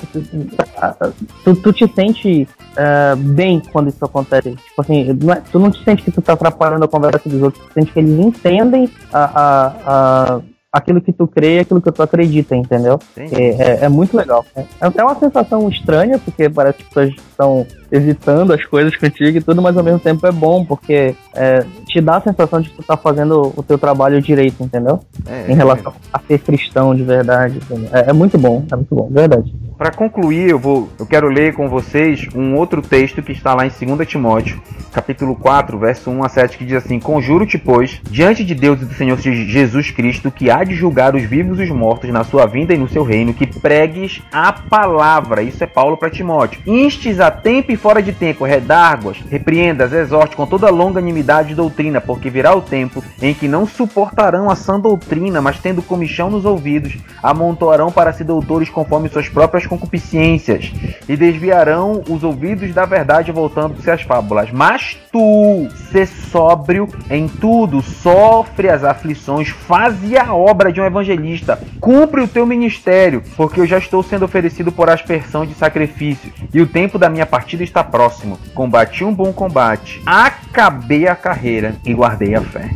Tu, 1.45 1.57
tu 1.57 1.73
te 1.73 1.93
sente 1.95 2.49
uh, 2.73 3.17
bem 3.17 3.61
quando 3.73 3.89
isso 3.89 4.05
acontece. 4.05 4.51
Tipo 4.51 4.83
assim, 4.83 5.19
não 5.21 5.33
é, 5.33 5.43
tu 5.51 5.59
não 5.59 5.71
te 5.71 5.83
sente 5.83 6.03
que 6.03 6.11
tu 6.11 6.23
tá 6.23 6.35
atrapalhando 6.35 6.85
a 6.85 6.89
conversa 6.89 7.29
dos 7.29 7.43
outros, 7.43 7.65
tu 7.67 7.73
sente 7.73 7.93
que 7.93 7.99
eles 7.99 8.19
entendem 8.19 8.89
a, 9.13 9.25
a, 9.25 10.35
a 10.37 10.41
aquilo 10.73 11.01
que 11.01 11.13
tu 11.13 11.27
crê 11.27 11.57
e 11.57 11.59
aquilo 11.61 11.81
que 11.81 11.91
tu 11.91 12.03
acredita, 12.03 12.55
entendeu? 12.55 12.99
É, 13.17 13.25
é, 13.25 13.85
é, 13.85 13.89
muito 13.89 14.17
legal. 14.17 14.45
É, 14.55 14.65
é 14.81 15.05
uma 15.05 15.19
sensação 15.19 15.69
estranha, 15.69 16.19
porque 16.19 16.49
parece 16.49 16.79
que 16.79 16.85
as 16.85 16.89
pessoas 16.89 17.15
estão 17.31 17.67
evitando 17.91 18.53
as 18.53 18.65
coisas 18.65 18.95
contigo 18.97 19.37
e 19.37 19.41
tudo, 19.41 19.61
mas 19.61 19.77
ao 19.77 19.83
mesmo 19.83 19.99
tempo 19.99 20.25
é 20.27 20.31
bom, 20.31 20.65
porque 20.65 21.15
é, 21.35 21.65
te 21.87 22.01
dá 22.01 22.19
a 22.19 22.21
sensação 22.21 22.61
de 22.61 22.71
que 22.71 22.77
tu 22.77 22.83
tá 22.85 22.97
fazendo 22.97 23.53
o 23.57 23.63
teu 23.63 23.79
trabalho 23.79 24.23
direito, 24.23 24.63
entendeu? 24.63 25.01
É, 25.27 25.51
em 25.51 25.55
relação 25.55 25.93
a 26.13 26.21
ser 26.21 26.39
cristão 26.39 26.95
de 26.95 27.03
verdade. 27.03 27.59
É, 27.93 28.11
é, 28.11 28.13
muito 28.13 28.39
bom, 28.39 28.65
é 28.71 28.77
muito 28.77 28.95
bom, 28.95 29.09
verdade. 29.11 29.53
Para 29.81 29.93
concluir, 29.93 30.51
eu 30.51 30.59
vou, 30.59 30.91
eu 30.99 31.07
quero 31.07 31.27
ler 31.31 31.55
com 31.55 31.67
vocês 31.67 32.29
um 32.35 32.55
outro 32.55 32.83
texto 32.83 33.23
que 33.23 33.33
está 33.33 33.55
lá 33.55 33.65
em 33.65 33.71
2 33.71 34.07
Timóteo, 34.07 34.61
capítulo 34.93 35.35
4, 35.35 35.79
verso 35.79 36.11
1 36.11 36.23
a 36.23 36.29
7, 36.29 36.59
que 36.59 36.67
diz 36.67 36.77
assim: 36.77 37.01
Conjuro-te, 37.01 37.57
pois, 37.57 37.99
diante 38.11 38.45
de 38.45 38.55
Deus 38.55 38.83
e 38.83 38.85
do 38.85 38.93
Senhor 38.93 39.19
Jesus 39.19 39.91
Cristo, 39.91 40.31
que 40.31 40.51
há 40.51 40.65
de 40.65 40.75
julgar 40.75 41.17
os 41.17 41.23
vivos 41.23 41.59
e 41.59 41.63
os 41.63 41.71
mortos 41.71 42.11
na 42.11 42.25
sua 42.25 42.45
vinda 42.45 42.75
e 42.75 42.77
no 42.77 42.91
seu 42.91 43.03
reino, 43.03 43.33
que 43.33 43.47
pregues 43.47 44.21
a 44.31 44.53
palavra. 44.53 45.43
Isso 45.43 45.65
é 45.65 45.67
Paulo 45.67 45.97
para 45.97 46.11
Timóteo. 46.11 46.61
Instes 46.67 47.19
a 47.19 47.31
tempo 47.31 47.73
e 47.73 47.77
fora 47.77 48.03
de 48.03 48.13
tempo, 48.13 48.45
redarguas, 48.45 49.17
repreendas, 49.31 49.95
exorte 49.95 50.37
com 50.37 50.47
toda 50.47 50.69
longanimidade 50.69 51.53
e 51.53 51.57
doutrina, 51.57 52.03
porque 52.03 52.29
virá 52.29 52.55
o 52.55 52.61
tempo 52.61 53.03
em 53.23 53.33
que 53.33 53.49
não 53.49 53.65
suportarão 53.65 54.51
a 54.51 54.55
sã 54.55 54.79
doutrina, 54.79 55.41
mas 55.41 55.59
tendo 55.59 55.81
comichão 55.81 56.29
nos 56.29 56.45
ouvidos, 56.45 56.99
amontoarão 57.23 57.91
para 57.91 58.13
si 58.13 58.25
doutores 58.25 58.69
conforme 58.69 59.09
suas 59.09 59.27
próprias 59.27 59.70
concupiscências, 59.71 60.73
e 61.09 61.17
desviarão 61.17 62.03
os 62.09 62.25
ouvidos 62.25 62.75
da 62.75 62.85
verdade 62.85 63.31
voltando-se 63.31 63.89
às 63.89 64.03
fábulas. 64.03 64.51
Mas 64.51 64.99
tu, 65.13 65.69
se 65.91 66.05
sóbrio 66.07 66.89
em 67.09 67.29
tudo, 67.29 67.81
sofre 67.81 68.69
as 68.69 68.83
aflições, 68.83 69.49
faze 69.49 70.19
a 70.19 70.35
obra 70.35 70.73
de 70.73 70.81
um 70.81 70.85
evangelista, 70.85 71.61
cumpre 71.81 72.21
o 72.21 72.29
teu 72.29 72.45
ministério, 72.45 73.23
porque 73.37 73.61
eu 73.61 73.67
já 73.67 73.79
estou 73.79 74.03
sendo 74.03 74.25
oferecido 74.25 74.73
por 74.73 74.91
aspersão 74.91 75.47
de 75.47 75.55
sacrifícios, 75.55 76.35
e 76.53 76.61
o 76.61 76.67
tempo 76.67 76.99
da 76.99 77.09
minha 77.09 77.27
partida 77.27 77.63
está 77.63 77.85
próximo. 77.85 78.39
Combati 78.53 79.05
um 79.05 79.15
bom 79.15 79.33
combate, 79.33 80.03
acabei 80.05 81.07
a 81.07 81.15
carreira 81.15 81.77
e 81.85 81.95
guardei 81.95 82.35
a 82.35 82.41
fé. 82.41 82.69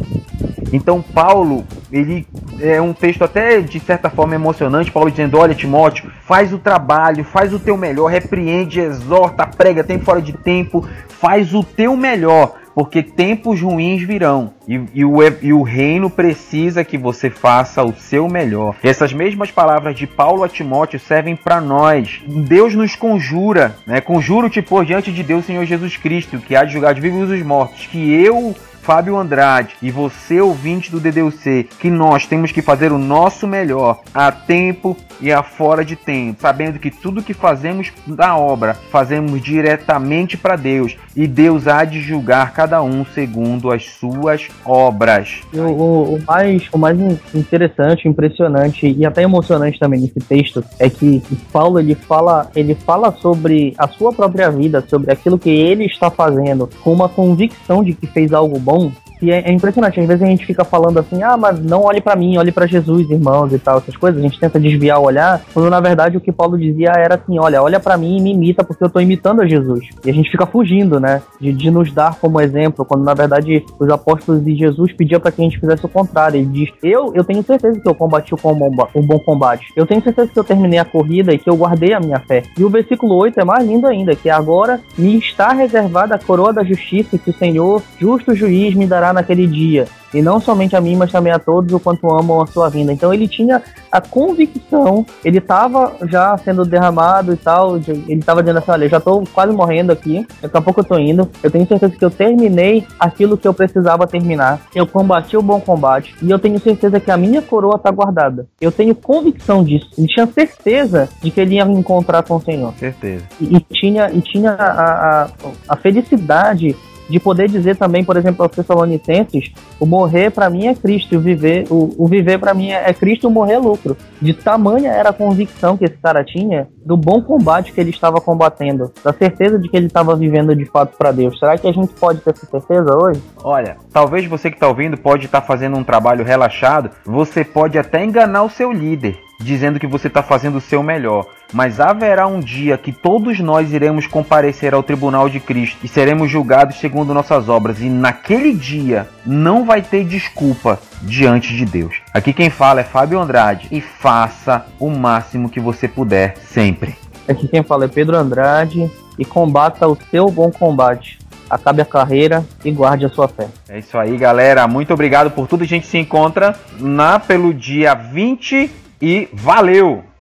Então 0.72 1.02
Paulo, 1.02 1.64
ele 1.92 2.26
é 2.60 2.80
um 2.80 2.92
texto 2.92 3.22
até 3.22 3.60
de 3.60 3.80
certa 3.80 4.10
forma 4.10 4.34
emocionante, 4.34 4.90
Paulo 4.90 5.10
dizendo: 5.10 5.38
"Olha, 5.38 5.54
Timóteo, 5.54 6.10
faz 6.22 6.52
o 6.52 6.58
trabalho, 6.58 7.24
faz 7.24 7.52
o 7.52 7.58
teu 7.58 7.76
melhor, 7.76 8.10
repreende, 8.10 8.80
exorta, 8.80 9.46
prega 9.46 9.84
tempo 9.84 10.04
fora 10.04 10.20
de 10.20 10.32
tempo, 10.32 10.86
faz 11.08 11.54
o 11.54 11.62
teu 11.62 11.96
melhor, 11.96 12.54
porque 12.74 13.02
tempos 13.02 13.60
ruins 13.60 14.02
virão 14.02 14.52
e, 14.66 14.80
e, 14.92 15.04
o, 15.04 15.18
e 15.40 15.52
o 15.52 15.62
reino 15.62 16.10
precisa 16.10 16.84
que 16.84 16.98
você 16.98 17.30
faça 17.30 17.82
o 17.84 17.94
seu 17.94 18.28
melhor. 18.28 18.76
Essas 18.82 19.12
mesmas 19.12 19.50
palavras 19.50 19.96
de 19.96 20.06
Paulo 20.06 20.42
a 20.42 20.48
Timóteo 20.48 20.98
servem 20.98 21.36
para 21.36 21.60
nós. 21.60 22.22
Deus 22.26 22.74
nos 22.74 22.96
conjura, 22.96 23.76
né? 23.86 24.00
Conjuro-te 24.00 24.60
por 24.60 24.84
diante 24.84 25.12
de 25.12 25.22
Deus, 25.22 25.44
Senhor 25.44 25.64
Jesus 25.64 25.96
Cristo, 25.96 26.38
que 26.38 26.56
há 26.56 26.64
de 26.64 26.72
julgar 26.72 26.94
de 26.94 27.00
vivos 27.00 27.30
os 27.30 27.42
mortos, 27.42 27.86
que 27.86 28.12
eu 28.12 28.54
Fábio 28.84 29.16
Andrade 29.16 29.76
e 29.80 29.90
você, 29.90 30.42
ouvinte 30.42 30.90
do 30.90 31.00
DDUC, 31.00 31.70
que 31.80 31.88
nós 31.88 32.26
temos 32.26 32.52
que 32.52 32.60
fazer 32.60 32.92
o 32.92 32.98
nosso 32.98 33.46
melhor 33.46 34.02
a 34.12 34.30
tempo 34.30 34.94
e 35.20 35.32
a 35.32 35.42
fora 35.42 35.82
de 35.82 35.96
tempo, 35.96 36.40
sabendo 36.42 36.78
que 36.78 36.90
tudo 36.90 37.22
que 37.22 37.32
fazemos 37.32 37.90
da 38.06 38.36
obra 38.36 38.74
fazemos 38.90 39.40
diretamente 39.40 40.36
para 40.36 40.54
Deus 40.56 40.96
e 41.16 41.26
Deus 41.26 41.66
há 41.66 41.84
de 41.84 42.00
julgar 42.00 42.52
cada 42.52 42.82
um 42.82 43.06
segundo 43.06 43.70
as 43.70 43.84
suas 43.86 44.48
obras. 44.64 45.40
O, 45.52 45.60
o, 45.60 46.14
o, 46.16 46.22
mais, 46.26 46.68
o 46.72 46.78
mais 46.78 46.98
interessante, 47.34 48.08
impressionante 48.08 48.86
e 48.86 49.06
até 49.06 49.22
emocionante 49.22 49.78
também 49.78 50.00
nesse 50.00 50.20
texto 50.20 50.62
é 50.78 50.90
que 50.90 51.22
Paulo 51.52 51.78
ele 51.78 51.94
fala, 51.94 52.50
ele 52.54 52.74
fala 52.74 53.12
sobre 53.12 53.72
a 53.78 53.88
sua 53.88 54.12
própria 54.12 54.50
vida, 54.50 54.84
sobre 54.86 55.12
aquilo 55.12 55.38
que 55.38 55.50
ele 55.50 55.86
está 55.86 56.10
fazendo, 56.10 56.68
com 56.82 56.92
uma 56.92 57.08
convicção 57.08 57.82
de 57.82 57.94
que 57.94 58.06
fez 58.06 58.32
algo 58.32 58.58
bom 58.58 58.73
bom 58.74 59.03
e 59.22 59.30
é, 59.30 59.48
é, 59.48 59.52
impressionante, 59.52 60.00
às 60.00 60.06
vezes 60.06 60.22
a 60.22 60.26
gente 60.26 60.44
fica 60.44 60.64
falando 60.64 60.98
assim, 60.98 61.22
ah, 61.22 61.36
mas 61.36 61.58
não 61.60 61.82
olhe 61.82 62.00
para 62.00 62.16
mim, 62.16 62.36
olhe 62.36 62.52
para 62.52 62.66
Jesus, 62.66 63.08
irmãos 63.10 63.52
e 63.52 63.58
tal, 63.58 63.78
essas 63.78 63.96
coisas. 63.96 64.20
A 64.20 64.22
gente 64.22 64.38
tenta 64.38 64.58
desviar 64.58 64.98
o 64.98 65.04
olhar, 65.04 65.42
quando 65.52 65.70
na 65.70 65.80
verdade 65.80 66.16
o 66.16 66.20
que 66.20 66.32
Paulo 66.32 66.58
dizia 66.58 66.90
era 66.90 67.14
assim, 67.14 67.38
olha, 67.38 67.62
olha 67.62 67.80
para 67.80 67.96
mim 67.96 68.18
e 68.18 68.22
me 68.22 68.32
imita 68.32 68.64
porque 68.64 68.84
eu 68.84 68.90
tô 68.90 69.00
imitando 69.00 69.40
a 69.40 69.46
Jesus. 69.46 69.88
E 70.04 70.10
a 70.10 70.12
gente 70.12 70.30
fica 70.30 70.46
fugindo, 70.46 71.00
né, 71.00 71.22
de, 71.40 71.52
de 71.52 71.70
nos 71.70 71.92
dar 71.92 72.16
como 72.16 72.40
exemplo, 72.40 72.84
quando 72.84 73.04
na 73.04 73.14
verdade 73.14 73.64
os 73.78 73.88
apóstolos 73.88 74.44
de 74.44 74.54
Jesus 74.54 74.92
pediam 74.92 75.20
para 75.20 75.32
que 75.32 75.40
a 75.40 75.44
gente 75.44 75.58
fizesse 75.58 75.84
o 75.84 75.88
contrário. 75.88 76.38
Ele 76.38 76.46
diz, 76.46 76.70
eu, 76.82 77.12
eu 77.14 77.24
tenho 77.24 77.42
certeza 77.42 77.80
que 77.80 77.88
eu 77.88 77.94
combati 77.94 78.34
bom, 78.42 78.70
um 78.94 79.02
bom 79.02 79.18
combate. 79.18 79.66
Eu 79.76 79.86
tenho 79.86 80.02
certeza 80.02 80.30
que 80.30 80.38
eu 80.38 80.44
terminei 80.44 80.78
a 80.78 80.84
corrida 80.84 81.32
e 81.32 81.38
que 81.38 81.48
eu 81.48 81.56
guardei 81.56 81.92
a 81.92 82.00
minha 82.00 82.20
fé. 82.20 82.42
E 82.58 82.64
o 82.64 82.70
versículo 82.70 83.14
8 83.16 83.40
é 83.40 83.44
mais 83.44 83.66
lindo 83.66 83.86
ainda, 83.86 84.14
que 84.14 84.28
agora 84.28 84.80
me 84.96 85.18
está 85.18 85.52
reservada 85.52 86.14
a 86.14 86.18
coroa 86.18 86.52
da 86.52 86.64
justiça 86.64 87.18
que 87.18 87.30
o 87.30 87.34
Senhor, 87.34 87.82
justo 87.98 88.34
juiz, 88.34 88.74
me 88.74 88.86
dará 88.86 89.03
naquele 89.12 89.46
dia. 89.46 89.86
E 90.14 90.22
não 90.22 90.38
somente 90.38 90.76
a 90.76 90.80
mim, 90.80 90.94
mas 90.94 91.10
também 91.10 91.32
a 91.32 91.40
todos 91.40 91.72
o 91.72 91.80
quanto 91.80 92.08
amam 92.08 92.40
a 92.40 92.46
sua 92.46 92.68
vinda. 92.68 92.92
Então 92.92 93.12
ele 93.12 93.26
tinha 93.26 93.60
a 93.90 94.00
convicção, 94.00 95.04
ele 95.24 95.38
estava 95.38 95.92
já 96.08 96.38
sendo 96.38 96.64
derramado 96.64 97.32
e 97.32 97.36
tal, 97.36 97.76
ele 97.76 98.04
estava 98.08 98.40
dizendo 98.40 98.60
assim, 98.60 98.70
olha, 98.70 98.84
eu 98.84 98.88
já 98.88 98.98
estou 98.98 99.24
quase 99.34 99.52
morrendo 99.52 99.90
aqui, 99.90 100.24
daqui 100.40 100.56
a 100.56 100.60
pouco 100.60 100.80
eu 100.80 100.82
estou 100.82 101.00
indo, 101.00 101.28
eu 101.42 101.50
tenho 101.50 101.66
certeza 101.66 101.96
que 101.96 102.04
eu 102.04 102.10
terminei 102.10 102.86
aquilo 102.98 103.36
que 103.36 103.48
eu 103.48 103.52
precisava 103.52 104.06
terminar, 104.06 104.60
eu 104.72 104.86
combati 104.86 105.36
o 105.36 105.42
bom 105.42 105.60
combate, 105.60 106.14
e 106.22 106.30
eu 106.30 106.38
tenho 106.38 106.60
certeza 106.60 107.00
que 107.00 107.10
a 107.10 107.16
minha 107.16 107.42
coroa 107.42 107.74
está 107.74 107.90
guardada. 107.90 108.46
Eu 108.60 108.70
tenho 108.70 108.94
convicção 108.94 109.64
disso. 109.64 109.90
Ele 109.98 110.06
tinha 110.06 110.26
certeza 110.26 111.08
de 111.20 111.30
que 111.30 111.40
ele 111.40 111.56
ia 111.56 111.64
encontrar 111.64 112.22
com 112.22 112.36
o 112.36 112.40
Senhor. 112.40 112.72
Certeza. 112.74 113.24
E, 113.40 113.56
e 113.56 113.60
tinha, 113.60 114.10
e 114.12 114.20
tinha 114.20 114.52
a, 114.52 115.22
a, 115.22 115.28
a 115.68 115.76
felicidade 115.76 116.76
de 117.08 117.20
poder 117.20 117.48
dizer 117.48 117.76
também, 117.76 118.04
por 118.04 118.16
exemplo, 118.16 118.44
aos 118.44 118.54
Tessalonicenses, 118.54 119.52
o 119.78 119.86
morrer 119.86 120.30
para 120.30 120.48
mim 120.48 120.66
é 120.66 120.74
Cristo, 120.74 121.16
o 121.16 121.20
viver, 121.20 121.66
o, 121.70 121.94
o 121.98 122.06
viver 122.06 122.38
para 122.38 122.54
mim 122.54 122.70
é 122.70 122.92
Cristo, 122.92 123.28
o 123.28 123.30
morrer 123.30 123.54
é 123.54 123.58
lucro. 123.58 123.96
De 124.20 124.32
tamanha 124.32 124.90
era 124.90 125.10
a 125.10 125.12
convicção 125.12 125.76
que 125.76 125.84
esse 125.84 125.96
cara 125.96 126.24
tinha 126.24 126.68
do 126.84 126.96
bom 126.96 127.22
combate 127.22 127.72
que 127.72 127.80
ele 127.80 127.90
estava 127.90 128.20
combatendo, 128.20 128.92
da 129.02 129.12
certeza 129.12 129.58
de 129.58 129.68
que 129.68 129.76
ele 129.76 129.86
estava 129.86 130.16
vivendo 130.16 130.54
de 130.54 130.64
fato 130.64 130.96
para 130.96 131.12
Deus. 131.12 131.38
Será 131.38 131.56
que 131.58 131.68
a 131.68 131.72
gente 131.72 131.92
pode 131.94 132.20
ter 132.20 132.30
essa 132.30 132.46
certeza 132.46 132.96
hoje? 132.96 133.22
Olha, 133.42 133.76
talvez 133.92 134.26
você 134.26 134.50
que 134.50 134.56
está 134.56 134.68
ouvindo 134.68 134.96
pode 134.96 135.26
estar 135.26 135.40
tá 135.40 135.46
fazendo 135.46 135.76
um 135.76 135.84
trabalho 135.84 136.24
relaxado, 136.24 136.90
você 137.04 137.44
pode 137.44 137.78
até 137.78 138.04
enganar 138.04 138.42
o 138.42 138.50
seu 138.50 138.72
líder 138.72 139.18
dizendo 139.40 139.78
que 139.78 139.86
você 139.86 140.08
está 140.08 140.22
fazendo 140.22 140.56
o 140.56 140.60
seu 140.60 140.82
melhor, 140.82 141.26
mas 141.52 141.80
haverá 141.80 142.26
um 142.26 142.40
dia 142.40 142.76
que 142.78 142.92
todos 142.92 143.38
nós 143.40 143.72
iremos 143.72 144.06
comparecer 144.06 144.74
ao 144.74 144.82
tribunal 144.82 145.28
de 145.28 145.40
Cristo 145.40 145.78
e 145.84 145.88
seremos 145.88 146.30
julgados 146.30 146.78
segundo 146.78 147.14
nossas 147.14 147.48
obras, 147.48 147.80
e 147.80 147.88
naquele 147.88 148.52
dia 148.52 149.08
não 149.24 149.64
vai 149.64 149.82
ter 149.82 150.04
desculpa 150.04 150.80
diante 151.02 151.54
de 151.54 151.64
Deus. 151.64 151.96
Aqui 152.12 152.32
quem 152.32 152.50
fala 152.50 152.80
é 152.80 152.84
Fábio 152.84 153.20
Andrade 153.20 153.68
e 153.70 153.80
faça 153.80 154.66
o 154.78 154.90
máximo 154.90 155.48
que 155.48 155.60
você 155.60 155.86
puder 155.86 156.36
sempre. 156.38 156.96
Aqui 157.28 157.48
quem 157.48 157.62
fala 157.62 157.84
é 157.84 157.88
Pedro 157.88 158.16
Andrade 158.16 158.90
e 159.18 159.24
combata 159.24 159.88
o 159.88 159.96
seu 160.10 160.28
bom 160.30 160.50
combate 160.50 161.18
acabe 161.48 161.82
a 161.82 161.84
carreira 161.84 162.44
e 162.64 162.70
guarde 162.70 163.04
a 163.04 163.08
sua 163.08 163.28
fé. 163.28 163.48
É 163.68 163.78
isso 163.78 163.96
aí, 163.98 164.16
galera. 164.16 164.66
Muito 164.66 164.92
obrigado 164.92 165.30
por 165.30 165.46
tudo. 165.46 165.62
A 165.62 165.66
gente 165.66 165.86
se 165.86 165.98
encontra 165.98 166.56
na 166.78 167.18
pelo 167.18 167.52
dia 167.52 167.94
20 167.94 168.70
e 169.00 169.28
valeu! 169.32 170.13